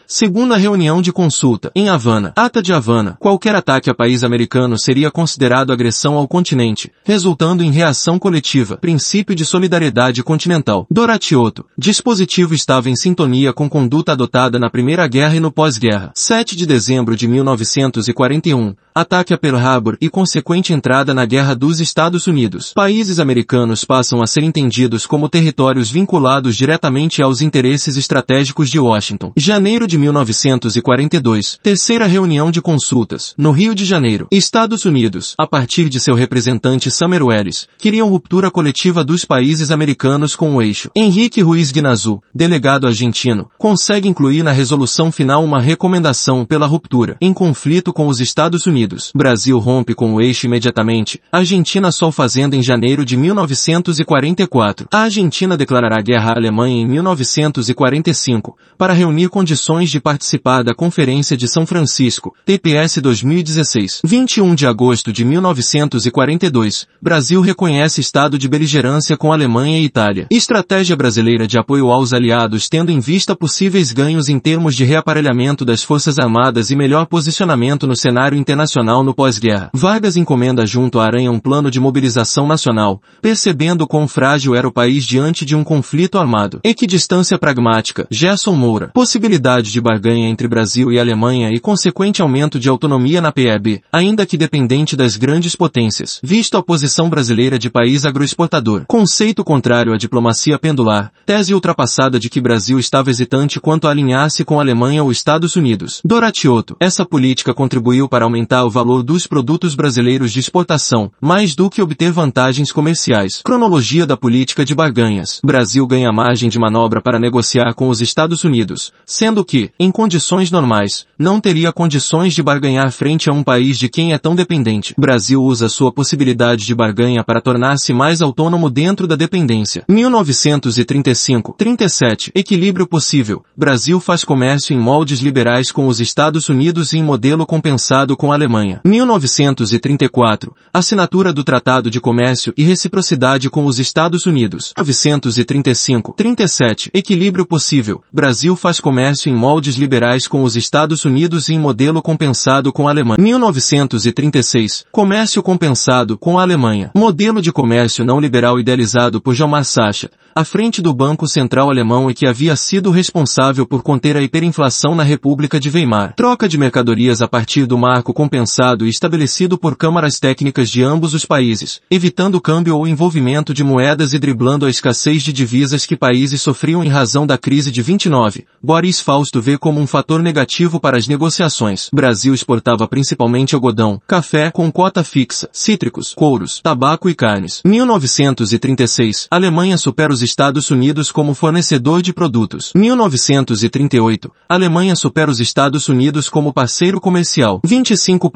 Segunda 0.07 0.57
reunião 0.57 1.00
de 1.00 1.12
consulta. 1.12 1.71
Em 1.75 1.88
Havana. 1.88 2.33
Ata 2.37 2.62
de 2.62 2.73
Havana. 2.73 3.17
Qualquer 3.19 3.55
ataque 3.55 3.90
a 3.90 3.95
país 3.95 4.23
americano 4.25 4.78
seria 4.78 5.11
considerado 5.11 5.73
agressão 5.73 6.17
ao 6.17 6.28
continente, 6.28 6.93
resultando 7.05 7.62
em 7.62 7.71
reação 7.71 8.19
coletiva. 8.19 8.76
Princípio 8.76 9.35
de 9.35 9.45
solidariedade 9.45 10.23
continental. 10.23 10.87
Doratioto. 10.90 11.64
Dispositivo 11.76 12.55
estava 12.55 12.90
em 12.90 12.97
sintonia 12.97 13.52
com 13.52 13.69
conduta 13.69 14.12
adotada 14.12 14.59
na 14.59 14.71
Primeira 14.71 15.07
Guerra 15.07 15.37
e 15.37 15.40
no 15.40 15.50
pós-guerra. 15.52 16.12
7 16.14 16.57
de 16.57 16.67
dezembro 16.67 17.17
de 17.17 17.26
1941. 17.26 18.75
Ataque 19.00 19.33
a 19.33 19.38
Pearl 19.38 19.57
Harbor 19.57 19.97
e 20.00 20.11
consequente 20.11 20.73
entrada 20.73 21.14
na 21.14 21.25
Guerra 21.25 21.55
dos 21.55 21.78
Estados 21.78 22.26
Unidos. 22.26 22.73
Países 22.75 23.21
americanos 23.21 23.85
passam 23.85 24.21
a 24.21 24.26
ser 24.26 24.43
entendidos 24.43 25.07
como 25.07 25.28
territórios 25.28 25.88
vinculados 25.88 26.57
diretamente 26.57 27.23
aos 27.23 27.40
interesses 27.40 27.97
estratégicos 27.97 28.69
de 28.69 28.81
Washington. 28.81 29.33
Janeiro 29.37 29.87
de 29.87 29.97
1942. 29.97 31.61
Terceira 31.62 32.07
reunião 32.07 32.50
de 32.50 32.61
consultas. 32.61 33.35
No 33.38 33.52
Rio 33.52 33.73
de 33.73 33.85
Janeiro. 33.85 34.26
Estados 34.33 34.85
Unidos, 34.85 35.37
a 35.38 35.47
partir 35.47 35.88
de 35.88 36.00
seu 36.00 36.17
representante 36.17 36.90
Summer 36.90 37.25
Welles, 37.25 37.69
queriam 37.78 38.09
ruptura 38.09 38.50
coletiva 38.50 39.05
dos 39.05 39.25
países 39.25 39.71
americanos 39.71 40.35
com 40.35 40.57
o 40.57 40.61
eixo. 40.61 40.90
Henrique 40.97 41.40
Ruiz 41.40 41.71
Guinazu, 41.71 42.21
delegado 42.35 42.85
argentino, 42.85 43.49
consegue 43.57 44.09
incluir 44.09 44.43
na 44.43 44.50
resolução 44.50 45.12
final 45.12 45.45
uma 45.45 45.61
recomendação 45.61 46.45
pela 46.45 46.67
ruptura, 46.67 47.17
em 47.21 47.33
conflito 47.33 47.93
com 47.93 48.09
os 48.09 48.19
Estados 48.19 48.67
Unidos. 48.67 48.88
Brasil 49.14 49.59
rompe 49.59 49.95
com 49.95 50.14
o 50.14 50.21
eixo 50.21 50.47
imediatamente. 50.47 51.21
Argentina 51.30 51.92
Sol 51.92 52.11
Fazenda 52.11 52.57
em 52.57 52.62
janeiro 52.62 53.04
de 53.04 53.16
1944. 53.16 54.88
A 54.90 55.00
Argentina 55.00 55.57
declarará 55.57 56.00
guerra 56.00 56.33
à 56.33 56.37
Alemanha 56.37 56.83
em 56.83 56.87
1945, 56.87 58.57
para 58.78 58.92
reunir 58.92 59.28
condições 59.28 59.90
de 59.90 60.00
participar 60.00 60.62
da 60.62 60.75
Conferência 60.75 61.37
de 61.37 61.47
São 61.47 61.66
Francisco, 61.66 62.35
TPS 62.45 62.99
2016. 63.02 64.00
21 64.04 64.54
de 64.54 64.66
agosto 64.66 65.12
de 65.12 65.25
1942, 65.25 66.87
Brasil 67.02 67.40
reconhece 67.40 68.00
estado 68.00 68.38
de 68.38 68.49
beligerância 68.49 69.16
com 69.16 69.33
Alemanha 69.33 69.78
e 69.78 69.85
Itália. 69.85 70.26
Estratégia 70.30 70.97
brasileira 70.97 71.47
de 71.47 71.59
apoio 71.59 71.90
aos 71.90 72.12
aliados 72.12 72.68
tendo 72.68 72.90
em 72.90 73.00
vista 73.00 73.37
possíveis 73.37 73.92
ganhos 73.92 74.28
em 74.28 74.38
termos 74.38 74.75
de 74.75 74.85
reaparelhamento 74.85 75.64
das 75.64 75.83
Forças 75.83 76.18
Armadas 76.18 76.71
e 76.71 76.76
melhor 76.76 77.07
posicionamento 77.07 77.87
no 77.87 77.97
cenário 77.97 78.38
internacional 78.38 78.77
no 78.85 79.14
pós-guerra. 79.14 79.70
Vargas 79.75 80.16
encomenda 80.16 80.64
junto 80.64 80.99
à 81.00 81.04
Aranha 81.04 81.30
um 81.30 81.38
plano 81.38 81.70
de 81.70 81.80
mobilização 81.80 82.47
nacional, 82.47 83.00
percebendo 83.21 83.86
quão 83.86 84.06
frágil 84.06 84.54
era 84.54 84.69
o 84.69 84.73
país 84.73 85.04
diante 85.04 85.45
de 85.45 85.56
um 85.56 85.64
conflito 85.64 86.19
armado. 86.19 86.60
Equidistância 86.62 87.38
pragmática. 87.38 88.06
Gerson 88.10 88.54
Moura. 88.54 88.91
Possibilidade 88.95 89.71
de 89.73 89.80
barganha 89.80 90.28
entre 90.28 90.49
Brasil 90.49 90.93
e 90.93 90.99
Alemanha 90.99 91.50
e 91.50 91.58
consequente 91.58 92.23
aumento 92.23 92.58
de 92.58 92.69
autonomia 92.69 93.21
na 93.21 93.32
PEB, 93.32 93.82
ainda 93.93 94.25
que 94.25 94.36
dependente 94.36 94.97
das 94.97 95.17
grandes 95.17 95.56
potências, 95.56 96.21
visto 96.23 96.56
a 96.56 96.62
posição 96.62 97.10
brasileira 97.10 97.58
de 97.58 97.69
país 97.69 98.04
agroexportador. 98.04 98.84
Conceito 98.86 99.45
contrário 99.45 99.93
à 99.93 99.97
diplomacia 99.97 100.58
pendular, 100.58 101.12
tese 101.26 101.52
ultrapassada 101.52 102.19
de 102.19 102.30
que 102.30 102.41
Brasil 102.41 102.78
estava 102.78 103.10
hesitante 103.10 103.60
quanto 103.60 103.86
a 103.86 103.91
alinhar-se 103.91 104.45
com 104.45 104.60
Alemanha 104.60 105.02
ou 105.02 105.10
Estados 105.10 105.56
Unidos. 105.56 106.00
Doratioto. 106.04 106.76
Essa 106.80 107.04
política 107.04 107.52
contribuiu 107.52 108.08
para 108.08 108.25
aumentar 108.25 108.57
o 108.64 108.71
valor 108.71 109.02
dos 109.02 109.26
produtos 109.26 109.75
brasileiros 109.75 110.32
de 110.32 110.40
exportação, 110.40 111.10
mais 111.21 111.54
do 111.54 111.71
que 111.71 111.82
obter 111.82 112.12
vantagens 112.12 112.73
comerciais. 112.73 113.40
Cronologia 113.42 114.06
da 114.06 114.16
política 114.16 114.64
de 114.64 114.75
barganhas. 114.75 115.40
Brasil 115.44 115.86
ganha 115.86 116.12
margem 116.12 116.49
de 116.49 116.58
manobra 116.58 117.00
para 117.00 117.18
negociar 117.18 117.75
com 117.75 117.88
os 117.88 118.00
Estados 118.00 118.44
Unidos, 118.44 118.92
sendo 119.04 119.44
que, 119.44 119.71
em 119.78 119.90
condições 119.90 120.50
normais, 120.50 121.06
não 121.18 121.40
teria 121.40 121.73
condições 121.73 122.34
de 122.34 122.42
barganhar 122.42 122.90
frente 122.92 123.30
a 123.30 123.32
um 123.32 123.42
país 123.42 123.78
de 123.78 123.88
quem 123.88 124.12
é 124.12 124.18
tão 124.18 124.34
dependente. 124.34 124.94
Brasil 124.99 125.42
usa 125.42 125.68
sua 125.68 125.92
possibilidade 125.92 126.64
de 126.64 126.75
barganha 126.75 127.25
para 127.25 127.40
tornar-se 127.40 127.92
mais 127.92 128.23
autônomo 128.23 128.71
dentro 128.71 129.06
da 129.06 129.16
dependência. 129.16 129.84
1935. 129.88 131.54
37. 131.56 132.32
Equilíbrio 132.34 132.86
possível. 132.86 133.44
Brasil 133.56 134.00
faz 134.00 134.25
comércio 134.25 134.75
em 134.75 134.78
moldes 134.78 135.21
liberais 135.21 135.73
com 135.73 135.86
os 135.86 136.00
Estados 136.00 136.49
Unidos 136.49 136.92
e 136.92 136.99
em 136.99 137.02
modelo 137.02 137.47
compensado 137.47 138.16
com 138.16 138.30
a 138.32 138.34
Alemanha. 138.34 138.48
1934. 138.84 140.54
Assinatura 140.73 141.32
do 141.32 141.45
Tratado 141.45 141.91
de 141.91 142.00
Comércio 142.00 142.52
e 142.56 142.65
Reciprocidade 142.65 143.50
com 143.50 143.67
os 143.67 143.78
Estados 143.78 144.26
Unidos. 144.26 144.73
1935. 144.76 146.15
37. 146.15 146.91
Equilíbrio 146.95 147.47
possível. 147.47 148.02
Brasil 148.13 148.56
faz 148.56 148.80
comércio 148.80 149.30
em 149.30 149.34
moldes 149.34 149.76
liberais 149.76 150.26
com 150.26 150.43
os 150.43 150.56
Estados 150.56 151.04
Unidos 151.04 151.49
e 151.49 151.54
em 151.54 151.58
modelo 151.58 152.00
compensado 152.00 152.73
com 152.73 152.89
a 152.89 152.91
Alemanha. 152.91 153.19
1936. 153.21 154.87
Comércio 154.91 155.43
compensado 155.43 156.17
com 156.17 156.39
a 156.39 156.43
Alemanha. 156.43 156.91
Modelo 156.95 157.43
de 157.43 157.52
comércio 157.52 158.04
não 158.04 158.19
liberal 158.19 158.58
idealizado 158.58 159.21
por 159.21 159.34
Jomar 159.34 159.65
Sacha, 159.65 160.11
à 160.34 160.45
frente 160.45 160.80
do 160.80 160.95
Banco 160.95 161.26
Central 161.26 161.71
Alemão 161.71 162.11
e 162.11 162.15
que 162.15 162.26
havia 162.26 162.56
sido 162.56 162.91
responsável 162.91 163.67
por 163.67 163.82
conter 163.82 164.17
a 164.17 164.23
hiperinflação 164.23 164.95
na 164.95 165.02
República 165.02 165.61
de 165.61 165.69
Weimar. 165.69 166.15
Troca 166.15 166.49
de 166.49 166.56
mercadorias 166.56 167.21
a 167.21 167.28
partir 167.28 167.67
do 167.67 167.76
marco 167.76 168.15
compensado 168.15 168.38
e 168.85 168.89
estabelecido 168.89 169.59
por 169.59 169.77
câmaras 169.77 170.19
técnicas 170.19 170.71
de 170.71 170.83
ambos 170.83 171.15
os 171.15 171.25
países, 171.25 171.81
evitando 171.91 172.41
câmbio 172.41 172.77
ou 172.77 172.87
envolvimento 172.87 173.53
de 173.53 173.65
moedas 173.65 174.13
e 174.13 174.19
driblando 174.19 174.67
a 174.67 174.71
escassez 174.71 175.23
de 175.23 175.33
divisas 175.33 175.85
que 175.85 175.97
países 175.97 176.41
sofriam 176.41 176.85
em 176.85 176.89
razão 176.89 177.27
da 177.27 177.37
crise 177.37 177.71
de 177.71 177.83
29. 177.83 178.47
Boris 178.63 179.01
Fausto 179.01 179.41
vê 179.41 179.59
como 179.59 179.81
um 179.81 179.87
fator 179.87 180.23
negativo 180.23 180.79
para 180.81 180.97
as 180.97 181.09
negociações. 181.09 181.89
Brasil 181.93 182.35
exportava 182.35 182.87
principalmente 182.87 183.55
algodão, 183.55 184.01
café 184.07 184.51
com 184.51 184.71
cota 184.71 185.03
fixa, 185.03 185.49
cítricos, 185.53 186.15
couros, 186.15 186.61
tabaco 186.63 187.09
e 187.09 187.15
carnes. 187.15 187.61
1936. 187.65 189.29
Alemanha 189.31 189.77
supera 189.77 190.13
os 190.13 190.23
Estados 190.23 190.71
Unidos 190.71 191.11
como 191.11 191.35
fornecedor 191.35 192.03
de 192.03 192.13
produtos. 192.13 192.73
1938. 192.75 194.31
Alemanha 194.49 194.95
supera 194.95 195.31
os 195.31 195.41
Estados 195.41 195.89
Unidos 195.89 196.29
como 196.29 196.53
parceiro 196.53 197.01
comercial. 197.01 197.61
25% 197.67 198.27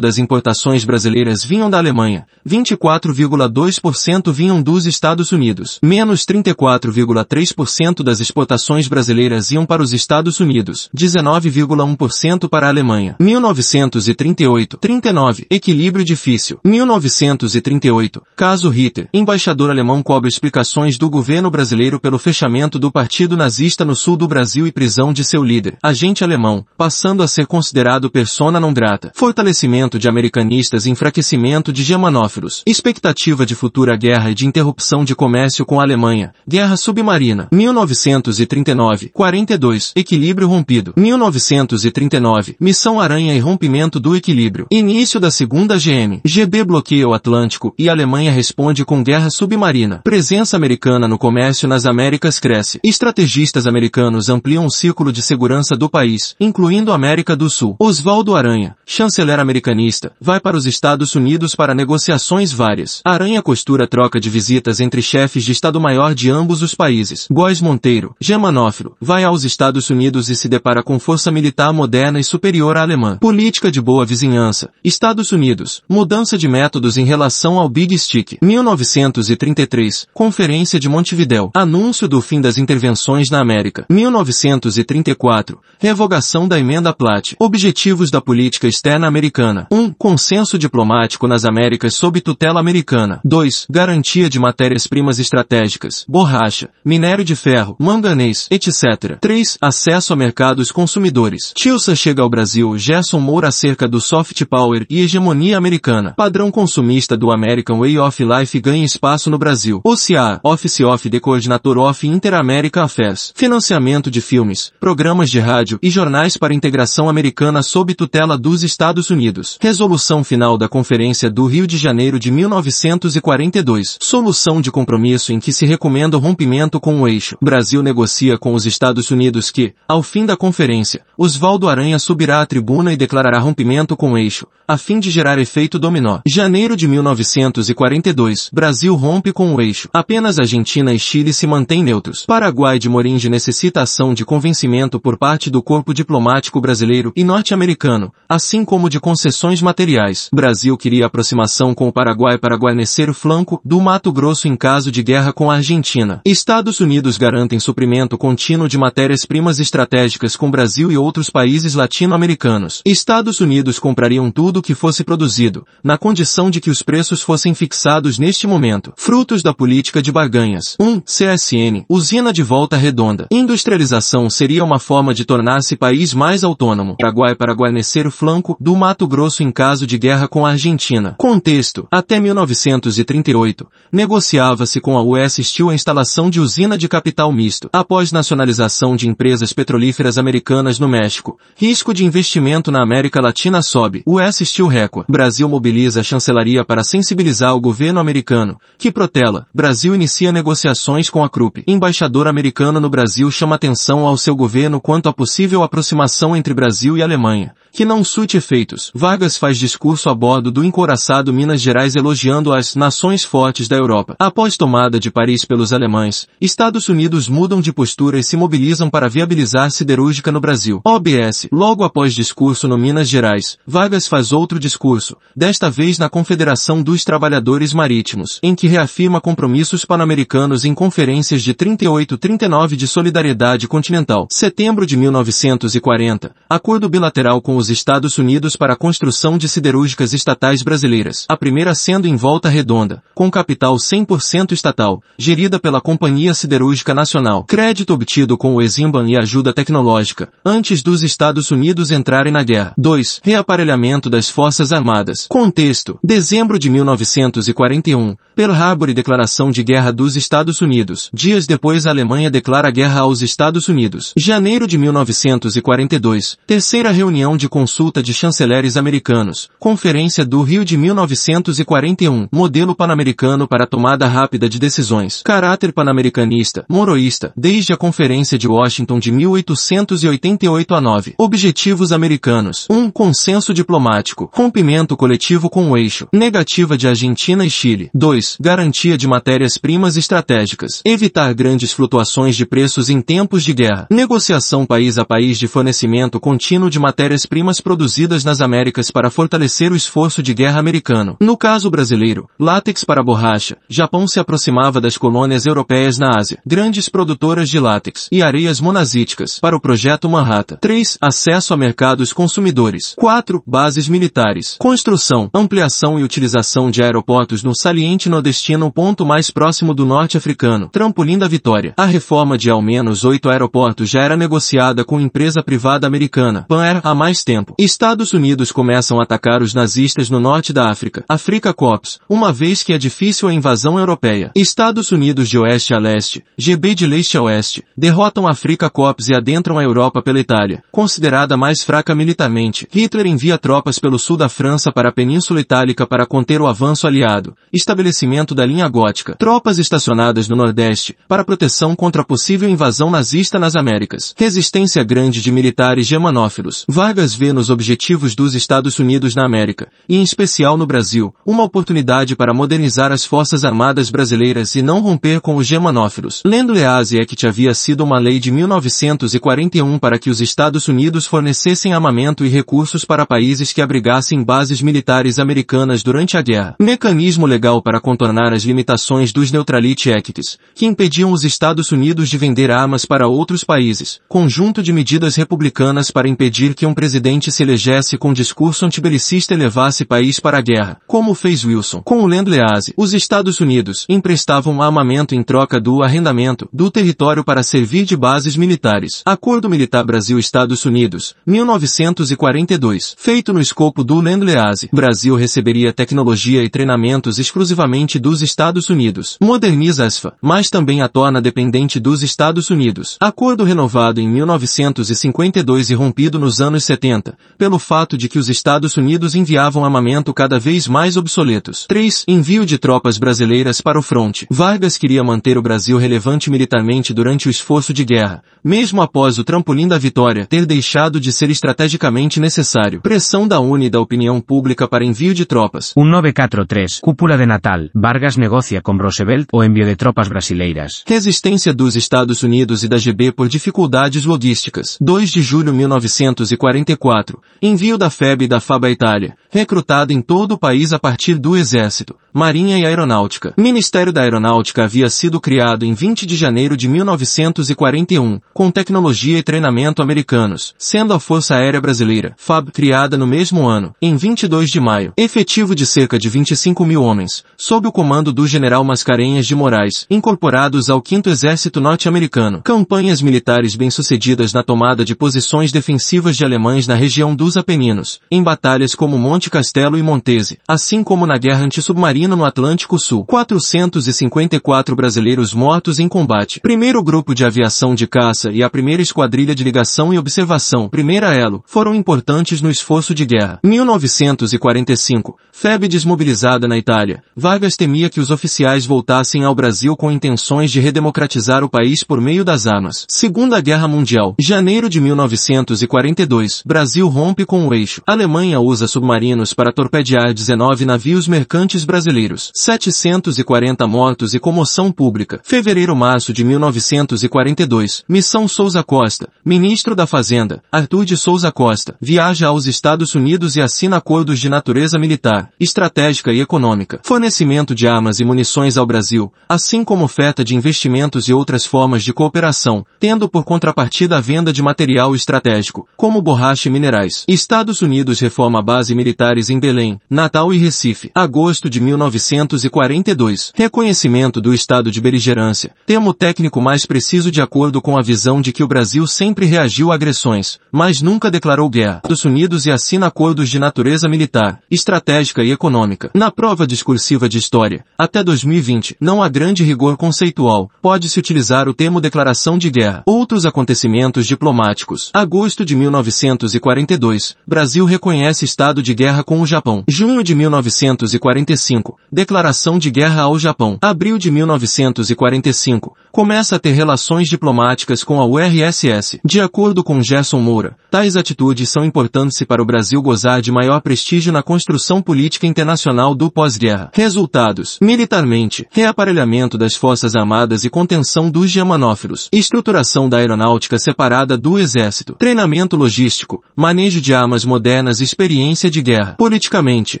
das 0.00 0.18
importações 0.18 0.84
brasileiras 0.84 1.44
vinham 1.44 1.68
da 1.68 1.78
Alemanha. 1.78 2.26
24,2% 2.48 4.32
vinham 4.32 4.62
dos 4.62 4.86
Estados 4.86 5.32
Unidos. 5.32 5.78
Menos 5.82 6.22
34,3% 6.22 8.02
das 8.02 8.20
exportações 8.20 8.88
brasileiras 8.88 9.50
iam 9.50 9.66
para 9.66 9.82
os 9.82 9.92
Estados 9.92 10.40
Unidos. 10.40 10.88
19,1% 10.96 12.48
para 12.48 12.66
a 12.66 12.70
Alemanha. 12.70 13.16
1938. 13.20 14.78
39. 14.78 15.46
Equilíbrio 15.50 16.04
difícil. 16.04 16.58
1938. 16.64 18.22
Caso 18.36 18.70
Ritter. 18.70 19.08
Embaixador 19.12 19.70
alemão 19.70 20.02
cobre 20.02 20.28
explicações 20.28 20.96
do 20.96 21.10
governo 21.10 21.50
brasileiro 21.50 22.00
pelo 22.00 22.18
fechamento 22.18 22.78
do 22.78 22.90
partido 22.90 23.36
nazista 23.36 23.84
no 23.84 23.94
sul 23.94 24.16
do 24.16 24.26
Brasil 24.26 24.66
e 24.66 24.72
prisão 24.72 25.12
de 25.12 25.24
seu 25.24 25.42
líder, 25.42 25.76
agente 25.82 26.24
alemão, 26.24 26.64
passando 26.76 27.22
a 27.22 27.28
ser 27.28 27.46
considerado 27.46 28.10
persona 28.10 28.58
não 28.58 28.72
grata. 28.72 29.12
Foi 29.14 29.33
fortalecimento 29.34 29.98
de 29.98 30.08
americanistas 30.08 30.86
e 30.86 30.90
enfraquecimento 30.90 31.72
de 31.72 31.82
germanófilos. 31.82 32.62
Expectativa 32.64 33.44
de 33.44 33.56
futura 33.56 33.96
guerra 33.96 34.30
e 34.30 34.34
de 34.34 34.46
interrupção 34.46 35.04
de 35.04 35.12
comércio 35.12 35.66
com 35.66 35.80
a 35.80 35.82
Alemanha. 35.82 36.32
Guerra 36.48 36.76
submarina. 36.76 37.48
1939. 37.50 39.08
42. 39.08 39.92
Equilíbrio 39.96 40.46
rompido. 40.46 40.94
1939. 40.96 42.54
Missão 42.60 43.00
Aranha 43.00 43.34
e 43.34 43.40
rompimento 43.40 43.98
do 43.98 44.14
equilíbrio. 44.14 44.68
Início 44.70 45.18
da 45.18 45.32
segunda 45.32 45.76
GM. 45.76 46.20
GB 46.24 46.62
bloqueia 46.62 47.08
o 47.08 47.12
Atlântico 47.12 47.74
e 47.76 47.88
Alemanha 47.88 48.30
responde 48.30 48.84
com 48.84 49.02
guerra 49.02 49.30
submarina. 49.30 50.00
Presença 50.04 50.56
americana 50.56 51.08
no 51.08 51.18
comércio 51.18 51.66
nas 51.66 51.86
Américas 51.86 52.38
cresce. 52.38 52.78
Estrategistas 52.84 53.66
americanos 53.66 54.28
ampliam 54.28 54.64
o 54.64 54.70
círculo 54.70 55.12
de 55.12 55.22
segurança 55.22 55.74
do 55.74 55.90
país, 55.90 56.36
incluindo 56.38 56.92
a 56.92 56.94
América 56.94 57.34
do 57.34 57.50
Sul. 57.50 57.74
Oswaldo 57.80 58.36
Aranha, 58.36 58.76
chanceler 58.86 59.23
americanista, 59.32 60.12
vai 60.20 60.38
para 60.38 60.56
os 60.56 60.66
Estados 60.66 61.14
Unidos 61.14 61.54
para 61.54 61.74
negociações 61.74 62.52
várias. 62.52 63.00
Aranha 63.04 63.40
costura 63.42 63.86
troca 63.86 64.20
de 64.20 64.28
visitas 64.28 64.80
entre 64.80 65.00
chefes 65.00 65.44
de 65.44 65.52
Estado-Maior 65.52 66.14
de 66.14 66.30
ambos 66.30 66.62
os 66.62 66.74
países. 66.74 67.26
Góes 67.30 67.60
Monteiro, 67.60 68.14
germanófilo, 68.20 68.96
vai 69.00 69.24
aos 69.24 69.44
Estados 69.44 69.90
Unidos 69.90 70.28
e 70.28 70.36
se 70.36 70.48
depara 70.48 70.82
com 70.82 70.98
força 70.98 71.30
militar 71.30 71.72
moderna 71.72 72.20
e 72.20 72.24
superior 72.24 72.76
à 72.76 72.82
alemã. 72.82 73.18
Política 73.18 73.70
de 73.70 73.80
boa 73.80 74.04
vizinhança. 74.04 74.70
Estados 74.84 75.32
Unidos, 75.32 75.82
mudança 75.88 76.36
de 76.36 76.48
métodos 76.48 76.96
em 76.96 77.04
relação 77.04 77.58
ao 77.58 77.68
Big 77.68 77.98
Stick. 77.98 78.38
1933, 78.42 80.06
Conferência 80.12 80.78
de 80.78 80.88
Montevideo. 80.88 81.50
Anúncio 81.54 82.06
do 82.08 82.20
fim 82.20 82.40
das 82.40 82.58
intervenções 82.58 83.30
na 83.30 83.40
América. 83.40 83.86
1934, 83.88 85.58
revogação 85.78 86.48
da 86.48 86.58
emenda 86.58 86.92
Platt. 86.92 87.36
Objetivos 87.38 88.10
da 88.10 88.20
política 88.20 88.66
externa 88.66 89.06
americana. 89.14 89.68
1. 89.70 89.78
Um, 89.78 89.92
consenso 89.92 90.58
diplomático 90.58 91.28
nas 91.28 91.44
Américas 91.44 91.94
sob 91.94 92.20
tutela 92.20 92.58
americana. 92.58 93.20
2. 93.24 93.66
Garantia 93.70 94.28
de 94.28 94.40
matérias-primas 94.40 95.20
estratégicas. 95.20 96.04
Borracha, 96.08 96.68
minério 96.84 97.24
de 97.24 97.36
ferro, 97.36 97.76
manganês, 97.78 98.48
etc. 98.50 99.18
3. 99.20 99.58
Acesso 99.60 100.12
a 100.12 100.16
mercados 100.16 100.72
consumidores. 100.72 101.52
Tilsa 101.54 101.94
chega 101.94 102.22
ao 102.22 102.28
Brasil. 102.28 102.76
Gerson 102.76 103.20
Moura 103.20 103.48
acerca 103.48 103.86
do 103.86 104.00
soft 104.00 104.44
power 104.46 104.84
e 104.90 105.00
hegemonia 105.00 105.56
americana. 105.56 106.12
Padrão 106.16 106.50
consumista 106.50 107.16
do 107.16 107.30
American 107.30 107.78
Way 107.78 107.98
of 107.98 108.24
Life 108.24 108.60
ganha 108.60 108.84
espaço 108.84 109.30
no 109.30 109.38
Brasil. 109.38 109.80
OCA, 109.84 110.40
Office 110.42 110.80
of 110.80 111.08
the 111.08 111.20
Coordinator 111.20 111.78
of 111.78 112.04
Inter-America 112.04 112.82
Affairs. 112.82 113.32
Financiamento 113.36 114.10
de 114.10 114.20
filmes, 114.20 114.72
programas 114.80 115.30
de 115.30 115.38
rádio 115.38 115.78
e 115.80 115.88
jornais 115.88 116.36
para 116.36 116.52
integração 116.52 117.08
americana 117.08 117.62
sob 117.62 117.94
tutela 117.94 118.36
dos 118.36 118.64
Estados 118.64 119.03
Unidos. 119.10 119.58
Resolução 119.60 120.22
final 120.24 120.56
da 120.56 120.68
Conferência 120.68 121.30
do 121.30 121.46
Rio 121.46 121.66
de 121.66 121.76
Janeiro 121.76 122.18
de 122.18 122.30
1942. 122.30 123.98
Solução 124.00 124.60
de 124.60 124.70
compromisso 124.70 125.32
em 125.32 125.40
que 125.40 125.52
se 125.52 125.66
recomenda 125.66 126.16
o 126.16 126.20
rompimento 126.20 126.80
com 126.80 127.00
o 127.00 127.08
eixo. 127.08 127.36
Brasil 127.40 127.82
negocia 127.82 128.38
com 128.38 128.54
os 128.54 128.66
Estados 128.66 129.10
Unidos 129.10 129.50
que, 129.50 129.74
ao 129.88 130.02
fim 130.02 130.26
da 130.26 130.36
conferência, 130.36 131.02
Oswaldo 131.16 131.68
Aranha 131.68 131.98
subirá 131.98 132.40
à 132.40 132.46
tribuna 132.46 132.92
e 132.92 132.96
declarará 132.96 133.38
rompimento 133.38 133.96
com 133.96 134.12
o 134.12 134.18
eixo, 134.18 134.46
a 134.66 134.76
fim 134.76 134.98
de 134.98 135.10
gerar 135.10 135.38
efeito 135.38 135.78
dominó. 135.78 136.20
Janeiro 136.26 136.76
de 136.76 136.88
1942. 136.88 138.50
Brasil 138.52 138.94
rompe 138.94 139.32
com 139.32 139.54
o 139.54 139.60
eixo. 139.60 139.88
Apenas 139.92 140.38
Argentina 140.38 140.92
e 140.92 140.98
Chile 140.98 141.32
se 141.32 141.46
mantêm 141.46 141.82
neutros. 141.82 142.24
Paraguai 142.26 142.78
de 142.78 142.88
Moringe 142.88 143.28
necessita 143.28 143.82
ação 143.82 144.14
de 144.14 144.24
convencimento 144.24 144.98
por 144.98 145.18
parte 145.18 145.50
do 145.50 145.62
corpo 145.62 145.92
diplomático 145.92 146.60
brasileiro 146.60 147.12
e 147.14 147.22
norte-americano, 147.22 148.12
assim 148.28 148.64
como 148.64 148.88
de 148.88 148.93
concessões 149.00 149.60
materiais. 149.62 150.28
Brasil 150.32 150.76
queria 150.76 151.06
aproximação 151.06 151.74
com 151.74 151.88
o 151.88 151.92
Paraguai 151.92 152.38
para 152.38 152.56
guarnecer 152.56 153.08
o 153.08 153.14
flanco 153.14 153.60
do 153.64 153.80
Mato 153.80 154.12
Grosso 154.12 154.48
em 154.48 154.56
caso 154.56 154.90
de 154.90 155.02
guerra 155.02 155.32
com 155.32 155.50
a 155.50 155.56
Argentina. 155.56 156.20
Estados 156.24 156.80
Unidos 156.80 157.16
garantem 157.16 157.58
suprimento 157.58 158.18
contínuo 158.18 158.68
de 158.68 158.78
matérias-primas 158.78 159.58
estratégicas 159.58 160.36
com 160.36 160.50
Brasil 160.50 160.90
e 160.90 160.96
outros 160.96 161.30
países 161.30 161.74
latino-americanos. 161.74 162.82
Estados 162.84 163.40
Unidos 163.40 163.78
comprariam 163.78 164.30
tudo 164.30 164.62
que 164.62 164.74
fosse 164.74 165.04
produzido, 165.04 165.66
na 165.82 165.98
condição 165.98 166.50
de 166.50 166.60
que 166.60 166.70
os 166.70 166.82
preços 166.82 167.22
fossem 167.22 167.54
fixados 167.54 168.18
neste 168.18 168.46
momento. 168.46 168.92
Frutos 168.96 169.42
da 169.42 169.52
política 169.52 170.00
de 170.00 170.12
barganhas. 170.12 170.76
1. 170.80 170.84
Um, 170.84 171.00
CSN, 171.00 171.84
usina 171.88 172.32
de 172.32 172.42
volta 172.42 172.76
redonda. 172.76 173.26
Industrialização 173.30 174.28
seria 174.28 174.64
uma 174.64 174.78
forma 174.78 175.14
de 175.14 175.24
tornar-se 175.24 175.76
país 175.76 176.12
mais 176.14 176.44
autônomo. 176.44 176.96
Paraguai 176.98 177.34
para 177.34 177.54
guarnecer 177.54 178.06
o 178.06 178.10
flanco 178.10 178.56
do 178.60 178.73
Mato 178.76 179.06
Grosso 179.06 179.42
em 179.42 179.50
caso 179.50 179.86
de 179.86 179.98
guerra 179.98 180.26
com 180.26 180.44
a 180.44 180.50
Argentina. 180.50 181.14
Contexto. 181.18 181.86
Até 181.90 182.18
1938, 182.20 183.66
negociava-se 183.92 184.80
com 184.80 184.96
a 184.96 185.02
US 185.02 185.36
Steel 185.40 185.70
a 185.70 185.74
instalação 185.74 186.30
de 186.30 186.40
usina 186.40 186.76
de 186.76 186.88
capital 186.88 187.32
misto. 187.32 187.68
Após 187.72 188.12
nacionalização 188.12 188.96
de 188.96 189.08
empresas 189.08 189.52
petrolíferas 189.52 190.18
americanas 190.18 190.78
no 190.78 190.88
México, 190.88 191.38
risco 191.56 191.94
de 191.94 192.04
investimento 192.04 192.70
na 192.70 192.82
América 192.82 193.20
Latina 193.20 193.62
sobe. 193.62 194.02
US 194.06 194.36
Steel 194.36 194.68
Record. 194.68 195.06
Brasil 195.08 195.48
mobiliza 195.48 196.00
a 196.00 196.04
chancelaria 196.04 196.64
para 196.64 196.84
sensibilizar 196.84 197.54
o 197.54 197.60
governo 197.60 198.00
americano, 198.00 198.58
que 198.78 198.90
protela. 198.90 199.46
Brasil 199.54 199.94
inicia 199.94 200.32
negociações 200.32 201.08
com 201.10 201.22
a 201.22 201.28
Krupp. 201.28 201.62
Embaixador 201.66 202.26
americano 202.26 202.80
no 202.80 202.88
Brasil 202.88 203.30
chama 203.30 203.56
atenção 203.56 204.06
ao 204.06 204.16
seu 204.16 204.34
governo 204.34 204.80
quanto 204.80 205.08
à 205.08 205.12
possível 205.12 205.62
aproximação 205.62 206.36
entre 206.36 206.54
Brasil 206.54 206.96
e 206.96 207.02
Alemanha, 207.02 207.54
que 207.72 207.84
não 207.84 208.04
surte 208.04 208.40
efeitos. 208.64 208.90
Vargas 208.94 209.36
faz 209.36 209.58
discurso 209.58 210.08
a 210.08 210.14
bordo 210.14 210.50
do 210.50 210.64
encoraçado 210.64 211.32
Minas 211.32 211.60
Gerais 211.60 211.94
elogiando 211.94 212.52
as 212.52 212.74
nações 212.74 213.22
fortes 213.22 213.68
da 213.68 213.76
Europa. 213.76 214.16
Após 214.18 214.56
tomada 214.56 214.98
de 214.98 215.10
Paris 215.10 215.44
pelos 215.44 215.72
alemães, 215.72 216.26
Estados 216.40 216.88
Unidos 216.88 217.28
mudam 217.28 217.60
de 217.60 217.72
postura 217.72 218.18
e 218.18 218.24
se 218.24 218.36
mobilizam 218.36 218.88
para 218.88 219.08
viabilizar 219.08 219.70
siderúrgica 219.70 220.32
no 220.32 220.40
Brasil. 220.40 220.80
OBS. 220.84 221.46
Logo 221.52 221.84
após 221.84 222.14
discurso 222.14 222.66
no 222.66 222.78
Minas 222.78 223.08
Gerais, 223.08 223.58
Vargas 223.66 224.08
faz 224.08 224.32
outro 224.32 224.58
discurso, 224.58 225.16
desta 225.36 225.70
vez 225.70 225.98
na 225.98 226.08
Confederação 226.08 226.82
dos 226.82 227.04
Trabalhadores 227.04 227.72
Marítimos, 227.72 228.40
em 228.42 228.54
que 228.54 228.66
reafirma 228.66 229.20
compromissos 229.20 229.84
pan-americanos 229.84 230.64
em 230.64 230.74
conferências 230.74 231.42
de 231.42 231.52
38 231.54 232.14
e 232.14 232.18
39 232.18 232.76
de 232.76 232.88
solidariedade 232.88 233.68
continental. 233.68 234.26
Setembro 234.30 234.86
de 234.86 234.96
1940. 234.96 236.34
Acordo 236.48 236.88
bilateral 236.88 237.40
com 237.40 237.56
os 237.56 237.68
Estados 237.68 238.18
Unidos 238.18 238.53
para 238.56 238.74
a 238.74 238.76
construção 238.76 239.38
de 239.38 239.48
siderúrgicas 239.48 240.12
estatais 240.12 240.62
brasileiras. 240.62 241.24
A 241.28 241.36
primeira 241.36 241.74
sendo 241.74 242.06
em 242.06 242.16
Volta 242.16 242.48
Redonda, 242.48 243.02
com 243.14 243.30
capital 243.30 243.76
100% 243.76 244.52
estatal, 244.52 245.02
gerida 245.18 245.58
pela 245.58 245.80
Companhia 245.80 246.34
Siderúrgica 246.34 246.94
Nacional. 246.94 247.44
Crédito 247.44 247.92
obtido 247.92 248.36
com 248.36 248.54
o 248.54 248.62
Eximban 248.62 249.08
e 249.08 249.16
ajuda 249.16 249.52
tecnológica, 249.52 250.28
antes 250.44 250.82
dos 250.82 251.02
Estados 251.02 251.50
Unidos 251.50 251.90
entrarem 251.90 252.32
na 252.32 252.42
guerra. 252.42 252.74
2. 252.76 253.20
Reaparelhamento 253.22 254.10
das 254.10 254.28
Forças 254.28 254.72
Armadas. 254.72 255.26
Contexto. 255.28 255.98
Dezembro 256.02 256.58
de 256.58 256.70
1941. 256.70 258.16
Pearl 258.34 258.52
Harbor 258.52 258.88
e 258.88 258.94
declaração 258.94 259.50
de 259.50 259.62
guerra 259.62 259.92
dos 259.92 260.16
Estados 260.16 260.60
Unidos. 260.60 261.08
Dias 261.14 261.46
depois 261.46 261.86
a 261.86 261.90
Alemanha 261.90 262.30
declara 262.30 262.70
guerra 262.70 263.00
aos 263.00 263.22
Estados 263.22 263.68
Unidos. 263.68 264.12
Janeiro 264.16 264.66
de 264.66 264.76
1942. 264.76 266.36
Terceira 266.46 266.90
reunião 266.90 267.36
de 267.36 267.48
consulta 267.48 268.02
de 268.02 268.12
chanceleres 268.44 268.76
americanos. 268.76 269.48
Conferência 269.58 270.24
do 270.24 270.42
Rio 270.42 270.64
de 270.64 270.76
1941. 270.76 272.28
Modelo 272.30 272.74
pan-americano 272.74 273.48
para 273.48 273.66
tomada 273.66 274.06
rápida 274.06 274.48
de 274.48 274.58
decisões. 274.58 275.22
Caráter 275.24 275.72
pan-americanista, 275.72 276.64
moroísta, 276.68 277.32
desde 277.34 277.72
a 277.72 277.76
Conferência 277.76 278.38
de 278.38 278.46
Washington 278.46 278.98
de 278.98 279.10
1888 279.10 280.74
a 280.74 280.80
9. 280.80 281.14
Objetivos 281.18 281.90
americanos. 281.90 282.66
1. 282.70 282.76
Um, 282.76 282.90
consenso 282.90 283.54
diplomático. 283.54 284.30
Rompimento 284.32 284.96
coletivo 284.96 285.48
com 285.48 285.70
o 285.70 285.76
eixo. 285.76 286.06
Negativa 286.12 286.76
de 286.76 286.86
Argentina 286.86 287.46
e 287.46 287.50
Chile. 287.50 287.90
2. 287.94 288.36
Garantia 288.40 288.98
de 288.98 289.08
matérias-primas 289.08 289.96
estratégicas. 289.96 290.82
Evitar 290.84 291.32
grandes 291.32 291.72
flutuações 291.72 292.36
de 292.36 292.44
preços 292.44 292.90
em 292.90 293.00
tempos 293.00 293.42
de 293.42 293.54
guerra. 293.54 293.86
Negociação 293.90 294.66
país 294.66 294.98
a 294.98 295.04
país 295.04 295.38
de 295.38 295.48
fornecimento 295.48 296.20
contínuo 296.20 296.68
de 296.68 296.78
matérias-primas 296.78 297.60
produzidas 297.60 298.24
nas 298.24 298.33
Américas 298.40 298.90
para 298.90 299.10
fortalecer 299.10 299.72
o 299.72 299.76
esforço 299.76 300.22
de 300.22 300.34
guerra 300.34 300.58
americano. 300.58 301.16
No 301.20 301.36
caso 301.36 301.70
brasileiro, 301.70 302.28
látex 302.38 302.84
para 302.84 303.02
borracha. 303.02 303.56
Japão 303.68 304.06
se 304.06 304.18
aproximava 304.18 304.80
das 304.80 304.98
colônias 304.98 305.46
europeias 305.46 305.98
na 305.98 306.18
Ásia, 306.18 306.38
grandes 306.44 306.88
produtoras 306.88 307.48
de 307.48 307.60
látex 307.60 308.08
e 308.10 308.22
areias 308.22 308.60
monazíticas 308.60 309.38
para 309.38 309.56
o 309.56 309.60
projeto 309.60 310.08
Manhattan. 310.08 310.56
3. 310.60 310.98
Acesso 311.00 311.54
a 311.54 311.56
mercados 311.56 312.12
consumidores. 312.12 312.94
4. 312.96 313.42
Bases 313.46 313.88
militares. 313.88 314.56
Construção, 314.58 315.30
ampliação 315.32 315.98
e 315.98 316.02
utilização 316.02 316.70
de 316.70 316.82
aeroportos 316.82 317.42
no 317.42 317.54
saliente 317.54 318.08
nordestino 318.08 318.72
ponto 318.72 319.06
mais 319.06 319.30
próximo 319.30 319.72
do 319.72 319.86
norte 319.86 320.16
africano. 320.16 320.68
Trampolim 320.70 321.18
da 321.18 321.28
Vitória. 321.28 321.74
A 321.76 321.84
reforma 321.84 322.36
de 322.36 322.50
ao 322.50 322.60
menos 322.60 323.04
oito 323.04 323.28
aeroportos 323.28 323.88
já 323.88 324.02
era 324.02 324.16
negociada 324.16 324.84
com 324.84 325.00
empresa 325.00 325.42
privada 325.42 325.86
americana, 325.86 326.44
Pan 326.48 326.62
Air, 326.62 326.80
há 326.82 326.94
mais 326.94 327.22
tempo. 327.22 327.54
Estados 327.58 328.12
Unidos 328.12 328.23
Unidos 328.24 328.50
começam 328.50 328.98
a 328.98 329.02
atacar 329.02 329.42
os 329.42 329.52
nazistas 329.52 330.08
no 330.08 330.18
norte 330.18 330.50
da 330.50 330.70
África, 330.70 331.04
Africa 331.06 331.52
Corps, 331.52 332.00
uma 332.08 332.32
vez 332.32 332.62
que 332.62 332.72
é 332.72 332.78
difícil 332.78 333.28
a 333.28 333.34
invasão 333.34 333.78
europeia. 333.78 334.30
Estados 334.34 334.90
Unidos 334.90 335.28
de 335.28 335.38
oeste 335.38 335.74
a 335.74 335.78
leste, 335.78 336.24
GB 336.38 336.74
de 336.74 336.86
leste 336.86 337.18
a 337.18 337.22
oeste, 337.22 337.62
derrotam 337.76 338.26
a 338.26 338.30
Africa 338.30 338.70
Corps 338.70 339.10
e 339.10 339.14
adentram 339.14 339.58
a 339.58 339.62
Europa 339.62 340.00
pela 340.00 340.18
Itália, 340.18 340.64
considerada 340.72 341.36
mais 341.36 341.62
fraca 341.62 341.94
militarmente. 341.94 342.66
Hitler 342.72 343.06
envia 343.06 343.36
tropas 343.36 343.78
pelo 343.78 343.98
sul 343.98 344.16
da 344.16 344.30
França 344.30 344.72
para 344.72 344.88
a 344.88 344.92
Península 344.92 345.38
Itálica 345.38 345.86
para 345.86 346.06
conter 346.06 346.40
o 346.40 346.46
avanço 346.46 346.86
aliado. 346.86 347.36
Estabelecimento 347.52 348.34
da 348.34 348.46
linha 348.46 348.66
gótica. 348.68 349.16
Tropas 349.18 349.58
estacionadas 349.58 350.28
no 350.28 350.36
Nordeste, 350.36 350.96
para 351.06 351.26
proteção 351.26 351.76
contra 351.76 352.02
possível 352.02 352.48
invasão 352.48 352.90
nazista 352.90 353.38
nas 353.38 353.54
Américas. 353.54 354.14
Resistência 354.16 354.82
grande 354.82 355.20
de 355.20 355.30
militares 355.30 355.86
germanófilos. 355.86 356.64
Vargas 356.66 357.14
vê 357.14 357.34
nos 357.34 357.50
objetivos 357.50 358.13
dos 358.14 358.34
Estados 358.34 358.78
Unidos 358.78 359.14
na 359.14 359.24
América, 359.24 359.68
e 359.88 359.96
em 359.96 360.02
especial 360.02 360.56
no 360.56 360.66
Brasil, 360.66 361.14
uma 361.26 361.42
oportunidade 361.42 362.14
para 362.14 362.32
modernizar 362.32 362.92
as 362.92 363.04
forças 363.04 363.44
armadas 363.44 363.90
brasileiras 363.90 364.54
e 364.54 364.62
não 364.62 364.80
romper 364.80 365.20
com 365.20 365.36
os 365.36 365.46
germanófilos. 365.46 366.22
Lendo 366.24 366.52
Lease 366.52 366.98
é 366.98 367.04
que 367.04 367.24
havia 367.26 367.54
sido 367.54 367.82
uma 367.82 367.98
lei 367.98 368.18
de 368.18 368.30
1941 368.30 369.78
para 369.78 369.98
que 369.98 370.10
os 370.10 370.20
Estados 370.20 370.68
Unidos 370.68 371.06
fornecessem 371.06 371.72
armamento 371.72 372.24
e 372.24 372.28
recursos 372.28 372.84
para 372.84 373.06
países 373.06 373.52
que 373.52 373.62
abrigassem 373.62 374.22
bases 374.22 374.60
militares 374.60 375.18
americanas 375.18 375.82
durante 375.82 376.16
a 376.16 376.22
guerra. 376.22 376.56
Mecanismo 376.60 377.26
legal 377.26 377.62
para 377.62 377.80
contornar 377.80 378.32
as 378.32 378.44
limitações 378.44 379.12
dos 379.12 379.32
Neutrality 379.32 379.92
Acts, 379.92 380.38
que 380.54 380.66
impediam 380.66 381.10
os 381.12 381.24
Estados 381.24 381.72
Unidos 381.72 382.08
de 382.08 382.18
vender 382.18 382.50
armas 382.50 382.84
para 382.84 383.08
outros 383.08 383.42
países. 383.42 384.00
Conjunto 384.08 384.62
de 384.62 384.72
medidas 384.72 385.16
republicanas 385.16 385.90
para 385.90 386.08
impedir 386.08 386.54
que 386.54 386.66
um 386.66 386.74
presidente 386.74 387.32
se 387.32 387.42
elegesse 387.42 387.96
com 388.04 388.12
discurso 388.12 388.66
antibelicista 388.66 389.34
levasse 389.34 389.82
país 389.82 390.20
para 390.20 390.36
a 390.36 390.42
guerra, 390.42 390.78
como 390.86 391.14
fez 391.14 391.42
Wilson. 391.42 391.80
Com 391.80 392.02
o 392.02 392.06
Lend-Lease, 392.06 392.74
os 392.76 392.92
Estados 392.92 393.40
Unidos 393.40 393.86
emprestavam 393.88 394.60
armamento 394.60 395.14
em 395.14 395.22
troca 395.22 395.58
do 395.58 395.82
arrendamento 395.82 396.46
do 396.52 396.70
território 396.70 397.24
para 397.24 397.42
servir 397.42 397.86
de 397.86 397.96
bases 397.96 398.36
militares. 398.36 399.00
Acordo 399.06 399.48
Militar 399.48 399.86
Brasil-Estados 399.86 400.66
Unidos, 400.66 401.14
1942. 401.26 402.94
Feito 402.98 403.32
no 403.32 403.40
escopo 403.40 403.82
do 403.82 404.00
Lend-Lease, 404.00 404.68
Brasil 404.70 405.16
receberia 405.16 405.72
tecnologia 405.72 406.44
e 406.44 406.50
treinamentos 406.50 407.18
exclusivamente 407.18 407.98
dos 407.98 408.20
Estados 408.20 408.68
Unidos. 408.68 409.16
Moderniza 409.18 409.86
a 409.86 409.90
SFA, 409.90 410.12
mas 410.20 410.50
também 410.50 410.82
a 410.82 410.88
torna 410.88 411.22
dependente 411.22 411.80
dos 411.80 412.02
Estados 412.02 412.50
Unidos. 412.50 412.98
Acordo 413.00 413.44
renovado 413.44 413.98
em 413.98 414.06
1952 414.06 415.70
e 415.70 415.74
rompido 415.74 416.18
nos 416.18 416.42
anos 416.42 416.66
70, 416.66 417.16
pelo 417.38 417.58
fato 417.58 417.83
de 417.92 418.08
que 418.08 418.18
os 418.18 418.30
Estados 418.30 418.76
Unidos 418.76 419.14
enviavam 419.14 419.64
armamento 419.64 420.14
cada 420.14 420.38
vez 420.38 420.66
mais 420.66 420.96
obsoletos. 420.96 421.66
3. 421.68 422.04
Envio 422.08 422.46
de 422.46 422.56
tropas 422.56 422.96
brasileiras 422.96 423.60
para 423.60 423.78
o 423.78 423.82
fronte. 423.82 424.26
Vargas 424.30 424.78
queria 424.78 425.04
manter 425.04 425.36
o 425.36 425.42
Brasil 425.42 425.76
relevante 425.76 426.30
militarmente 426.30 426.94
durante 426.94 427.28
o 427.28 427.30
esforço 427.30 427.72
de 427.72 427.84
guerra, 427.84 428.22
mesmo 428.42 428.80
após 428.80 429.18
o 429.18 429.24
trampolim 429.24 429.68
da 429.68 429.76
vitória 429.76 430.26
ter 430.26 430.46
deixado 430.46 430.98
de 430.98 431.12
ser 431.12 431.28
estrategicamente 431.30 432.18
necessário. 432.18 432.80
Pressão 432.80 433.28
da 433.28 433.38
UNE 433.40 433.66
e 433.66 433.70
da 433.70 433.80
opinião 433.80 434.20
pública 434.20 434.66
para 434.66 434.84
envio 434.84 435.12
de 435.12 435.26
tropas. 435.26 435.72
1943, 435.76 436.80
Cúpula 436.80 437.18
de 437.18 437.26
Natal, 437.26 437.68
Vargas 437.74 438.16
negocia 438.16 438.62
com 438.62 438.76
Roosevelt 438.76 439.26
o 439.32 439.42
envio 439.44 439.66
de 439.66 439.76
tropas 439.76 440.08
brasileiras. 440.08 440.82
Resistência 440.86 441.52
dos 441.52 441.76
Estados 441.76 442.22
Unidos 442.22 442.62
e 442.62 442.68
da 442.68 442.78
GB 442.78 443.12
por 443.12 443.28
dificuldades 443.28 444.04
logísticas. 444.04 444.78
2 444.80 445.10
de 445.10 445.22
julho 445.22 445.52
1944. 445.52 447.20
Envio 447.42 447.73
da 447.76 447.90
FEB 447.90 448.24
e 448.24 448.28
da 448.28 448.40
FAB 448.40 448.66
à 448.66 448.70
Itália. 448.70 449.16
Recrutado 449.30 449.92
em 449.92 450.00
todo 450.00 450.32
o 450.32 450.38
país 450.38 450.72
a 450.72 450.78
partir 450.78 451.18
do 451.18 451.36
Exército, 451.36 451.96
Marinha 452.12 452.56
e 452.56 452.64
Aeronáutica. 452.64 453.34
Ministério 453.36 453.92
da 453.92 454.02
Aeronáutica 454.02 454.62
havia 454.62 454.88
sido 454.88 455.20
criado 455.20 455.64
em 455.64 455.74
20 455.74 456.06
de 456.06 456.14
janeiro 456.16 456.56
de 456.56 456.68
1941, 456.68 458.20
com 458.32 458.50
tecnologia 458.50 459.18
e 459.18 459.22
treinamento 459.22 459.82
americanos, 459.82 460.54
sendo 460.56 460.94
a 460.94 461.00
Força 461.00 461.34
Aérea 461.34 461.60
Brasileira, 461.60 462.14
FAB, 462.16 462.52
criada 462.52 462.96
no 462.96 463.06
mesmo 463.06 463.46
ano, 463.48 463.74
em 463.82 463.96
22 463.96 464.50
de 464.50 464.60
maio. 464.60 464.92
Efetivo 464.96 465.54
de 465.54 465.66
cerca 465.66 465.98
de 465.98 466.08
25 466.08 466.64
mil 466.64 466.82
homens, 466.82 467.24
sob 467.36 467.66
o 467.66 467.72
comando 467.72 468.12
do 468.12 468.26
general 468.28 468.62
Mascarenhas 468.62 469.26
de 469.26 469.34
Moraes, 469.34 469.86
incorporados 469.90 470.70
ao 470.70 470.80
5 470.86 471.08
Exército 471.08 471.60
Norte-Americano. 471.60 472.42
Campanhas 472.44 473.02
militares 473.02 473.56
bem-sucedidas 473.56 474.32
na 474.32 474.42
tomada 474.44 474.84
de 474.84 474.94
posições 474.94 475.50
defensivas 475.50 476.16
de 476.16 476.24
alemães 476.24 476.68
na 476.68 476.74
região 476.74 477.14
dos 477.14 477.36
Apeninos, 477.36 477.63
em 478.10 478.22
batalhas 478.22 478.74
como 478.74 478.98
Monte 478.98 479.30
Castelo 479.30 479.78
e 479.78 479.82
Montese, 479.82 480.38
assim 480.46 480.82
como 480.82 481.06
na 481.06 481.16
guerra 481.16 481.44
antissubmarina 481.44 482.16
no 482.16 482.24
Atlântico 482.24 482.78
Sul. 482.78 483.04
454 483.04 484.76
brasileiros 484.76 485.32
mortos 485.32 485.78
em 485.78 485.88
combate. 485.88 486.40
Primeiro 486.40 486.82
grupo 486.82 487.14
de 487.14 487.24
aviação 487.24 487.74
de 487.74 487.86
caça 487.86 488.30
e 488.30 488.42
a 488.42 488.50
primeira 488.50 488.82
esquadrilha 488.82 489.34
de 489.34 489.44
ligação 489.44 489.92
e 489.92 489.98
observação, 489.98 490.68
primeira 490.68 491.14
elo, 491.14 491.42
foram 491.46 491.74
importantes 491.74 492.42
no 492.42 492.50
esforço 492.50 492.94
de 492.94 493.04
guerra. 493.04 493.40
1945. 493.42 495.16
FEB 495.32 495.68
desmobilizada 495.68 496.46
na 496.46 496.56
Itália. 496.56 497.02
Vargas 497.16 497.56
temia 497.56 497.90
que 497.90 498.00
os 498.00 498.10
oficiais 498.10 498.66
voltassem 498.66 499.24
ao 499.24 499.34
Brasil 499.34 499.76
com 499.76 499.90
intenções 499.90 500.50
de 500.50 500.60
redemocratizar 500.60 501.42
o 501.44 501.48
país 501.48 501.82
por 501.82 502.00
meio 502.00 502.24
das 502.24 502.46
armas. 502.46 502.86
Segunda 502.88 503.40
Guerra 503.40 503.68
Mundial. 503.68 504.14
Janeiro 504.20 504.68
de 504.68 504.80
1942. 504.80 506.42
Brasil 506.46 506.88
rompe 506.88 507.24
com 507.24 507.46
o 507.46 507.53
eixo. 507.54 507.80
Alemanha 507.86 508.40
usa 508.40 508.66
submarinos 508.66 509.32
para 509.32 509.52
torpedear 509.52 510.12
19 510.12 510.64
navios 510.64 511.06
mercantes 511.06 511.64
brasileiros. 511.64 512.30
740 512.34 513.66
mortos 513.66 514.14
e 514.14 514.18
comoção 514.18 514.72
pública. 514.72 515.20
Fevereiro-março 515.22 516.12
de 516.12 516.24
1942. 516.24 517.84
Missão 517.88 518.26
Souza 518.26 518.62
Costa. 518.62 519.08
Ministro 519.24 519.74
da 519.74 519.86
Fazenda. 519.86 520.42
Arthur 520.50 520.84
de 520.84 520.96
Souza 520.96 521.30
Costa. 521.30 521.76
Viaja 521.80 522.26
aos 522.26 522.46
Estados 522.46 522.94
Unidos 522.94 523.36
e 523.36 523.40
assina 523.40 523.76
acordos 523.76 524.18
de 524.18 524.28
natureza 524.28 524.78
militar, 524.78 525.30
estratégica 525.38 526.12
e 526.12 526.20
econômica. 526.20 526.80
Fornecimento 526.82 527.54
de 527.54 527.68
armas 527.68 528.00
e 528.00 528.04
munições 528.04 528.56
ao 528.56 528.66
Brasil, 528.66 529.12
assim 529.28 529.62
como 529.62 529.84
oferta 529.84 530.24
de 530.24 530.34
investimentos 530.34 531.08
e 531.08 531.12
outras 531.12 531.44
formas 531.44 531.84
de 531.84 531.92
cooperação, 531.92 532.64
tendo 532.80 533.08
por 533.08 533.24
contrapartida 533.24 533.98
a 533.98 534.00
venda 534.00 534.32
de 534.32 534.42
material 534.42 534.94
estratégico, 534.94 535.68
como 535.76 536.02
borracha 536.02 536.48
e 536.48 536.52
minerais. 536.52 537.04
Estados 537.44 537.60
Unidos 537.60 538.00
reforma 538.00 538.40
base 538.40 538.74
militares 538.74 539.28
em 539.28 539.38
Belém, 539.38 539.78
Natal 539.90 540.32
e 540.32 540.38
Recife. 540.38 540.90
Agosto 540.94 541.50
de 541.50 541.60
1942. 541.60 543.32
Reconhecimento 543.34 544.18
do 544.18 544.32
estado 544.32 544.70
de 544.70 544.80
beligerância. 544.80 545.50
Termo 545.66 545.92
técnico 545.92 546.40
mais 546.40 546.64
preciso 546.64 547.10
de 547.10 547.20
acordo 547.20 547.60
com 547.60 547.76
a 547.76 547.82
visão 547.82 548.22
de 548.22 548.32
que 548.32 548.42
o 548.42 548.48
Brasil 548.48 548.86
sempre 548.86 549.26
reagiu 549.26 549.70
a 549.70 549.74
agressões, 549.74 550.38
mas 550.50 550.80
nunca 550.80 551.10
declarou 551.10 551.50
guerra. 551.50 551.82
Estados 551.84 552.06
Unidos 552.06 552.46
e 552.46 552.50
assina 552.50 552.86
acordos 552.86 553.28
de 553.28 553.38
natureza 553.38 553.90
militar, 553.90 554.40
estratégica 554.50 555.22
e 555.22 555.30
econômica. 555.30 555.90
Na 555.92 556.10
prova 556.10 556.46
discursiva 556.46 557.10
de 557.10 557.18
história, 557.18 557.62
até 557.76 558.02
2020, 558.02 558.78
não 558.80 559.02
há 559.02 559.08
grande 559.10 559.44
rigor 559.44 559.76
conceitual. 559.76 560.50
Pode-se 560.62 560.98
utilizar 560.98 561.46
o 561.46 561.52
termo 561.52 561.78
declaração 561.78 562.38
de 562.38 562.48
guerra. 562.48 562.84
Outros 562.86 563.26
acontecimentos 563.26 564.06
diplomáticos. 564.06 564.90
Agosto 564.94 565.44
de 565.44 565.54
1942, 565.54 567.16
Brasil 567.34 567.64
reconhece 567.64 568.24
estado 568.24 568.62
de 568.62 568.72
guerra 568.72 569.02
com 569.02 569.20
o 569.20 569.26
Japão. 569.26 569.64
Junho 569.66 570.04
de 570.04 570.14
1945, 570.14 571.76
declaração 571.90 572.60
de 572.60 572.70
guerra 572.70 573.02
ao 573.02 573.18
Japão. 573.18 573.58
Abril 573.60 573.98
de 573.98 574.08
1945, 574.08 575.76
começa 575.94 576.34
a 576.34 576.38
ter 576.40 576.50
relações 576.50 577.08
diplomáticas 577.08 577.84
com 577.84 578.00
a 578.00 578.04
URSS. 578.04 578.98
De 579.04 579.20
acordo 579.20 579.62
com 579.62 579.80
Gerson 579.80 580.18
Moura, 580.18 580.56
tais 580.68 580.96
atitudes 580.96 581.48
são 581.48 581.64
importantes 581.64 582.20
para 582.26 582.42
o 582.42 582.44
Brasil 582.44 582.82
gozar 582.82 583.22
de 583.22 583.30
maior 583.30 583.60
prestígio 583.60 584.12
na 584.12 584.20
construção 584.20 584.82
política 584.82 585.24
internacional 585.24 585.94
do 585.94 586.10
pós-guerra. 586.10 586.68
Resultados. 586.74 587.60
Militarmente, 587.62 588.44
reaparelhamento 588.50 589.38
das 589.38 589.54
forças 589.54 589.94
armadas 589.94 590.44
e 590.44 590.50
contenção 590.50 591.08
dos 591.08 591.30
germanófilos. 591.30 592.08
Estruturação 592.12 592.88
da 592.88 592.96
aeronáutica 592.96 593.56
separada 593.56 594.18
do 594.18 594.36
exército. 594.36 594.94
Treinamento 594.94 595.54
logístico. 595.54 596.24
Manejo 596.34 596.80
de 596.80 596.92
armas 596.92 597.24
modernas 597.24 597.80
e 597.80 597.84
experiência 597.84 598.50
de 598.50 598.60
guerra. 598.60 598.96
Politicamente, 598.98 599.78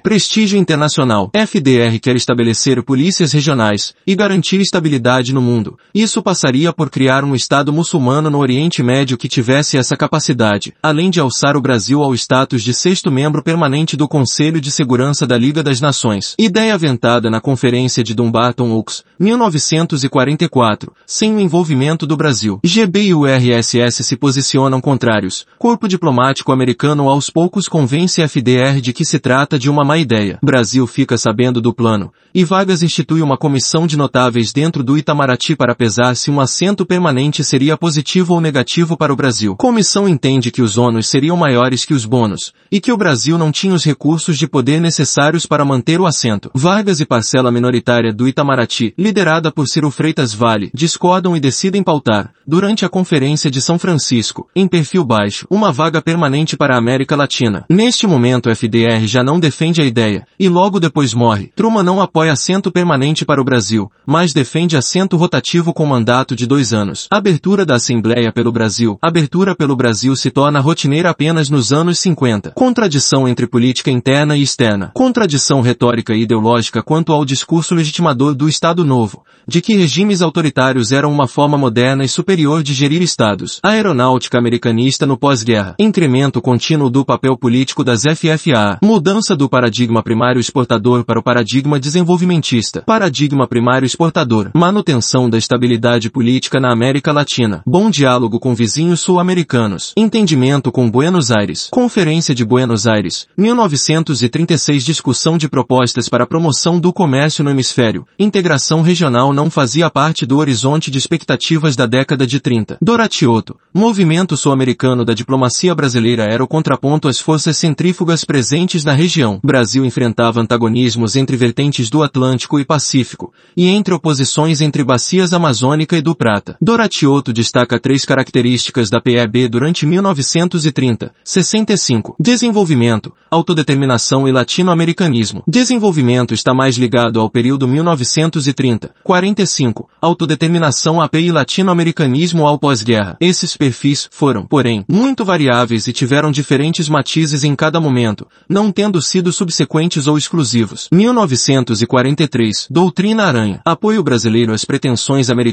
prestígio 0.00 0.60
internacional. 0.60 1.32
FDR 1.34 1.98
quer 2.00 2.14
estabelecer 2.14 2.80
polícias 2.84 3.32
regionais 3.32 3.92
e 4.06 4.14
garantir 4.14 4.60
estabilidade 4.60 5.34
no 5.34 5.42
mundo. 5.42 5.76
E 5.92 6.03
Isso 6.04 6.22
passaria 6.22 6.70
por 6.70 6.90
criar 6.90 7.24
um 7.24 7.34
Estado 7.34 7.72
muçulmano 7.72 8.28
no 8.28 8.36
Oriente 8.36 8.82
Médio 8.82 9.16
que 9.16 9.26
tivesse 9.26 9.78
essa 9.78 9.96
capacidade, 9.96 10.74
além 10.82 11.08
de 11.08 11.18
alçar 11.18 11.56
o 11.56 11.62
Brasil 11.62 12.02
ao 12.02 12.14
status 12.14 12.62
de 12.62 12.74
sexto 12.74 13.10
membro 13.10 13.42
permanente 13.42 13.96
do 13.96 14.06
Conselho 14.06 14.60
de 14.60 14.70
Segurança 14.70 15.26
da 15.26 15.38
Liga 15.38 15.62
das 15.62 15.80
Nações. 15.80 16.34
Ideia 16.38 16.74
aventada 16.74 17.30
na 17.30 17.40
Conferência 17.40 18.04
de 18.04 18.12
Dumbarton 18.12 18.70
Oaks, 18.72 19.02
1944, 19.18 20.92
sem 21.06 21.34
o 21.34 21.40
envolvimento 21.40 22.06
do 22.06 22.18
Brasil. 22.18 22.60
GB 22.62 23.04
e 23.04 23.14
o 23.14 23.24
RSS 23.24 24.04
se 24.04 24.14
posicionam 24.14 24.82
contrários. 24.82 25.46
Corpo 25.58 25.88
diplomático 25.88 26.52
americano 26.52 27.08
aos 27.08 27.30
poucos 27.30 27.66
convence 27.66 28.20
a 28.20 28.28
FDR 28.28 28.78
de 28.82 28.92
que 28.92 29.06
se 29.06 29.18
trata 29.18 29.58
de 29.58 29.70
uma 29.70 29.82
má 29.82 29.96
ideia. 29.96 30.38
Brasil 30.42 30.86
fica 30.86 31.16
sabendo 31.16 31.62
do 31.62 31.72
plano, 31.72 32.12
e 32.34 32.44
Vargas 32.44 32.82
institui 32.82 33.22
uma 33.22 33.38
comissão 33.38 33.86
de 33.86 33.96
notáveis 33.96 34.52
dentro 34.52 34.82
do 34.82 34.98
Itamaraty 34.98 35.56
para 35.56 35.74
pesar 35.74 35.93
se 36.14 36.30
um 36.30 36.40
assento 36.40 36.84
permanente 36.84 37.44
seria 37.44 37.76
positivo 37.76 38.34
ou 38.34 38.40
negativo 38.40 38.96
para 38.96 39.12
o 39.12 39.16
Brasil. 39.16 39.56
Comissão 39.56 40.08
entende 40.08 40.50
que 40.50 40.62
os 40.62 40.76
ônus 40.76 41.06
seriam 41.06 41.36
maiores 41.36 41.84
que 41.84 41.94
os 41.94 42.04
bônus, 42.04 42.52
e 42.70 42.80
que 42.80 42.92
o 42.92 42.96
Brasil 42.96 43.38
não 43.38 43.52
tinha 43.52 43.74
os 43.74 43.84
recursos 43.84 44.36
de 44.36 44.46
poder 44.46 44.80
necessários 44.80 45.46
para 45.46 45.64
manter 45.64 46.00
o 46.00 46.06
assento. 46.06 46.50
Vargas 46.54 47.00
e 47.00 47.06
parcela 47.06 47.50
minoritária 47.50 48.12
do 48.12 48.26
Itamaraty, 48.26 48.94
liderada 48.98 49.52
por 49.52 49.68
Ciro 49.68 49.90
Freitas 49.90 50.34
Vale, 50.34 50.70
discordam 50.74 51.36
e 51.36 51.40
decidem 51.40 51.82
pautar, 51.82 52.32
durante 52.46 52.84
a 52.84 52.88
Conferência 52.88 53.50
de 53.50 53.60
São 53.60 53.78
Francisco, 53.78 54.48
em 54.54 54.66
perfil 54.66 55.04
baixo, 55.04 55.46
uma 55.50 55.72
vaga 55.72 56.02
permanente 56.02 56.56
para 56.56 56.74
a 56.74 56.78
América 56.78 57.16
Latina. 57.16 57.64
Neste 57.70 58.06
momento 58.06 58.48
o 58.48 58.54
FDR 58.54 59.06
já 59.06 59.22
não 59.22 59.38
defende 59.38 59.80
a 59.80 59.84
ideia, 59.84 60.26
e 60.38 60.48
logo 60.48 60.80
depois 60.80 61.14
morre. 61.14 61.52
Truman 61.54 61.82
não 61.82 62.00
apoia 62.00 62.32
assento 62.32 62.70
permanente 62.70 63.24
para 63.24 63.40
o 63.40 63.44
Brasil, 63.44 63.90
mas 64.06 64.32
defende 64.32 64.76
assento 64.76 65.16
rotativo 65.16 65.72
com 65.72 65.83
mandato 65.86 66.36
de 66.36 66.46
dois 66.46 66.72
anos. 66.72 67.06
Abertura 67.10 67.66
da 67.66 67.74
Assembleia 67.74 68.32
pelo 68.32 68.52
Brasil. 68.52 68.96
Abertura 69.02 69.54
pelo 69.54 69.74
Brasil 69.74 70.14
se 70.14 70.30
torna 70.30 70.60
rotineira 70.60 71.10
apenas 71.10 71.50
nos 71.50 71.72
anos 71.72 71.98
50. 71.98 72.52
Contradição 72.52 73.28
entre 73.28 73.46
política 73.46 73.90
interna 73.90 74.36
e 74.36 74.42
externa. 74.42 74.92
Contradição 74.94 75.60
retórica 75.60 76.14
e 76.14 76.22
ideológica 76.22 76.82
quanto 76.82 77.12
ao 77.12 77.24
discurso 77.24 77.74
legitimador 77.74 78.34
do 78.34 78.48
Estado 78.48 78.84
Novo, 78.84 79.24
de 79.46 79.60
que 79.60 79.74
regimes 79.74 80.22
autoritários 80.22 80.92
eram 80.92 81.12
uma 81.12 81.26
forma 81.26 81.58
moderna 81.58 82.04
e 82.04 82.08
superior 82.08 82.62
de 82.62 82.72
gerir 82.72 83.02
estados. 83.02 83.60
Aeronáutica 83.62 84.38
americanista 84.38 85.04
no 85.04 85.18
pós-guerra. 85.18 85.74
Incremento 85.78 86.40
contínuo 86.40 86.88
do 86.88 87.04
papel 87.04 87.36
político 87.36 87.82
das 87.82 88.02
FFA. 88.02 88.78
Mudança 88.82 89.34
do 89.34 89.48
paradigma 89.48 90.02
primário 90.02 90.40
exportador 90.40 91.04
para 91.04 91.18
o 91.18 91.22
paradigma 91.22 91.80
desenvolvimentista. 91.80 92.82
Paradigma 92.86 93.46
primário 93.46 93.84
exportador. 93.84 94.50
Manutenção 94.54 95.28
da 95.28 95.36
estabilidade 95.36 95.63
política 96.10 96.60
na 96.60 96.72
América 96.72 97.12
Latina. 97.12 97.62
Bom 97.66 97.90
diálogo 97.90 98.38
com 98.38 98.54
vizinhos 98.54 99.00
sul-americanos. 99.00 99.92
Entendimento 99.96 100.70
com 100.70 100.90
Buenos 100.90 101.30
Aires. 101.30 101.68
Conferência 101.70 102.34
de 102.34 102.44
Buenos 102.44 102.86
Aires. 102.86 103.26
1936 103.36 104.84
Discussão 104.84 105.36
de 105.36 105.48
propostas 105.48 106.08
para 106.08 106.24
a 106.24 106.26
promoção 106.26 106.78
do 106.78 106.92
comércio 106.92 107.42
no 107.42 107.50
hemisfério. 107.50 108.06
Integração 108.18 108.82
regional 108.82 109.32
não 109.32 109.50
fazia 109.50 109.90
parte 109.90 110.24
do 110.24 110.38
horizonte 110.38 110.90
de 110.90 110.98
expectativas 110.98 111.76
da 111.76 111.86
década 111.86 112.26
de 112.26 112.40
30. 112.40 112.78
Doratioto. 112.80 113.56
Movimento 113.72 114.36
sul-americano 114.36 115.04
da 115.04 115.14
diplomacia 115.14 115.74
brasileira 115.74 116.24
era 116.24 116.44
o 116.44 116.48
contraponto 116.48 117.08
às 117.08 117.18
forças 117.18 117.56
centrífugas 117.56 118.24
presentes 118.24 118.84
na 118.84 118.92
região. 118.92 119.40
Brasil 119.42 119.84
enfrentava 119.84 120.40
antagonismos 120.40 121.16
entre 121.16 121.36
vertentes 121.36 121.90
do 121.90 122.02
Atlântico 122.02 122.60
e 122.60 122.64
Pacífico, 122.64 123.32
e 123.56 123.66
entre 123.66 123.94
oposições 123.94 124.60
entre 124.60 124.84
bacias 124.84 125.32
amazônica 125.54 125.96
e 125.96 126.02
do 126.02 126.16
Prata. 126.16 126.56
Doratioto 126.60 127.32
destaca 127.32 127.78
três 127.78 128.04
características 128.04 128.90
da 128.90 129.00
PEB 129.00 129.48
durante 129.48 129.86
1930, 129.86 131.12
65. 131.22 132.16
Desenvolvimento, 132.18 133.12
autodeterminação 133.30 134.26
e 134.26 134.32
latino-americanismo. 134.32 135.44
Desenvolvimento 135.46 136.34
está 136.34 136.52
mais 136.52 136.76
ligado 136.76 137.20
ao 137.20 137.30
período 137.30 137.68
1930, 137.68 138.90
45. 139.04 139.88
Autodeterminação 140.00 141.00
AP 141.00 141.14
e 141.14 141.30
latino-americanismo 141.30 142.44
ao 142.46 142.58
pós-guerra. 142.58 143.16
Esses 143.20 143.56
perfis 143.56 144.08
foram, 144.10 144.44
porém, 144.46 144.84
muito 144.88 145.24
variáveis 145.24 145.86
e 145.86 145.92
tiveram 145.92 146.32
diferentes 146.32 146.88
matizes 146.88 147.44
em 147.44 147.54
cada 147.54 147.80
momento, 147.80 148.26
não 148.48 148.72
tendo 148.72 149.00
sido 149.00 149.32
subsequentes 149.32 150.08
ou 150.08 150.18
exclusivos. 150.18 150.88
1943. 150.92 152.66
Doutrina 152.68 153.24
Aranha. 153.24 153.60
Apoio 153.64 154.02
brasileiro 154.02 154.52
às 154.52 154.64
pretensões 154.64 155.30
americanas 155.30 155.43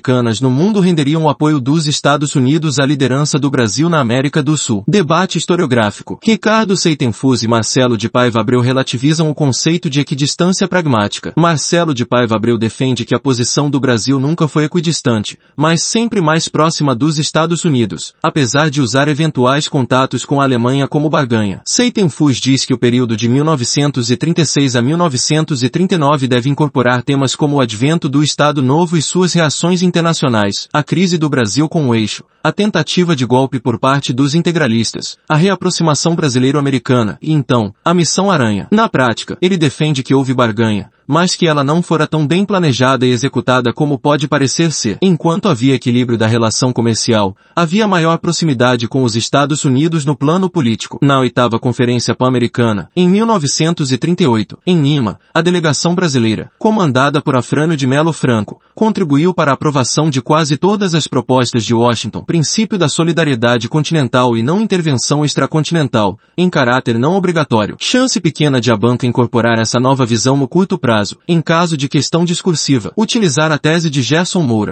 no 0.42 0.50
mundo 0.50 0.80
renderiam 0.80 1.24
o 1.24 1.30
apoio 1.30 1.60
dos 1.60 1.88
Estados 1.88 2.36
Unidos 2.36 2.80
à 2.80 2.86
liderança 2.86 3.38
do 3.38 3.50
Brasil 3.50 3.90
na 3.90 4.00
América 4.00 4.42
do 4.42 4.56
Sul. 4.56 4.84
Debate 4.88 5.38
historiográfico. 5.38 6.20
Ricardo 6.24 6.78
Seitenfus 6.78 7.44
e 7.44 7.48
Marcelo 7.48 7.98
de 7.98 8.08
Paiva 8.08 8.40
Abreu 8.40 8.62
relativizam 8.62 9.30
o 9.30 9.36
conceito 9.36 9.90
de 9.90 10.00
equidistância 10.00 10.68
pragmática. 10.68 11.34
Marcelo 11.36 11.94
de 11.94 12.06
Paiva 12.06 12.36
Abreu 12.36 12.58
defende 12.58 13.04
que 13.06 13.16
a 13.16 13.20
posição 13.20 13.70
do 13.70 13.80
Brasil 13.80 14.20
nunca 14.20 14.48
foi 14.48 14.66
equidistante, 14.66 15.38
mas 15.56 15.84
sempre 15.84 16.22
mais 16.22 16.48
próxima 16.48 16.96
dos 16.96 17.18
Estados 17.18 17.66
Unidos, 17.66 18.14
apesar 18.22 18.70
de 18.70 18.82
usar 18.82 19.08
eventuais 19.08 19.68
contatos 19.68 20.26
com 20.26 20.40
a 20.40 20.44
Alemanha 20.44 20.88
como 20.88 21.10
barganha. 21.10 21.62
Seitenfus 21.66 22.38
diz 22.38 22.66
que 22.66 22.74
o 22.74 22.78
período 22.78 23.18
de 23.18 23.28
1936 23.28 24.76
a 24.76 24.82
1939 24.82 26.28
deve 26.28 26.50
incorporar 26.50 27.04
temas 27.04 27.36
como 27.36 27.58
o 27.58 27.62
advento 27.62 28.08
do 28.08 28.24
Estado 28.24 28.62
Novo 28.62 28.98
e 28.98 29.02
suas 29.02 29.34
reações 29.34 29.81
internacionais, 29.86 30.68
a 30.74 30.84
crise 30.84 31.18
do 31.18 31.30
Brasil 31.30 31.68
com 31.68 31.88
o 31.88 31.96
eixo, 31.96 32.24
a 32.44 32.52
tentativa 32.52 33.16
de 33.16 33.26
golpe 33.26 33.60
por 33.60 33.80
parte 33.80 34.12
dos 34.12 34.34
integralistas, 34.34 35.18
a 35.30 35.36
reaproximação 35.36 36.16
brasileiro-americana 36.16 37.18
e 37.22 37.32
então, 37.32 37.74
a 37.84 37.94
missão 37.94 38.32
Aranha. 38.32 38.68
Na 38.72 38.90
prática, 38.90 39.38
ele 39.42 39.58
defende 39.58 40.04
que 40.04 40.14
houve 40.14 40.34
barganha, 40.34 40.90
mas 41.12 41.36
que 41.36 41.46
ela 41.46 41.62
não 41.62 41.84
fora 41.84 42.08
tão 42.08 42.26
bem 42.26 42.46
planejada 42.46 43.06
e 43.06 43.12
executada 43.12 43.74
como 43.74 44.00
pode 44.00 44.30
parecer 44.30 44.72
ser. 44.72 44.98
Enquanto 45.02 45.50
havia 45.50 45.76
equilíbrio 45.76 46.18
da 46.18 46.26
relação 46.26 46.72
comercial, 46.72 47.36
havia 47.54 47.86
maior 47.86 48.18
proximidade 48.18 48.88
com 48.88 49.04
os 49.04 49.14
Estados 49.14 49.66
Unidos 49.66 50.06
no 50.06 50.16
plano 50.16 50.50
político. 50.50 51.00
Na 51.02 51.20
oitava 51.20 51.60
Conferência 51.60 52.16
Pan-Americana, 52.16 52.90
em 52.96 53.10
1938, 53.10 54.58
em 54.66 54.82
Lima, 54.82 55.20
a 55.34 55.42
delegação 55.42 55.94
brasileira, 55.94 56.50
comandada 56.58 57.22
por 57.22 57.36
Afrânio 57.36 57.76
de 57.76 57.86
Melo 57.86 58.14
Franco, 58.14 58.62
contribuiu 58.74 59.34
para 59.34 59.52
a 59.52 59.54
aprovação 59.54 60.10
de 60.10 60.22
quase 60.22 60.56
todas 60.56 60.96
as 60.96 61.08
propostas 61.08 61.66
de 61.66 61.74
Washington, 61.74 62.24
princípio 62.24 62.78
da 62.78 62.88
solidariedade 62.88 63.68
continental 63.68 64.38
e 64.38 64.42
não 64.42 64.62
intervenção 64.62 65.26
extracontinental, 65.26 66.18
em 66.38 66.50
caráter 66.50 66.98
não 66.98 67.16
obrigatório. 67.16 67.76
Chance 67.80 68.22
pequena 68.22 68.62
de 68.62 68.72
a 68.72 68.78
banca 68.78 69.06
incorporar 69.06 69.60
essa 69.60 69.78
nova 69.78 70.06
visão 70.06 70.38
no 70.38 70.48
curto 70.48 70.78
prazo, 70.78 71.01
em 71.28 71.42
caso 71.42 71.76
de 71.76 71.90
questão 71.90 72.24
discursiva, 72.24 72.94
utilizar 72.96 73.52
a 73.52 73.58
tese 73.58 73.90
de 73.90 74.02
Gerson 74.02 74.42
Moura, 74.42 74.70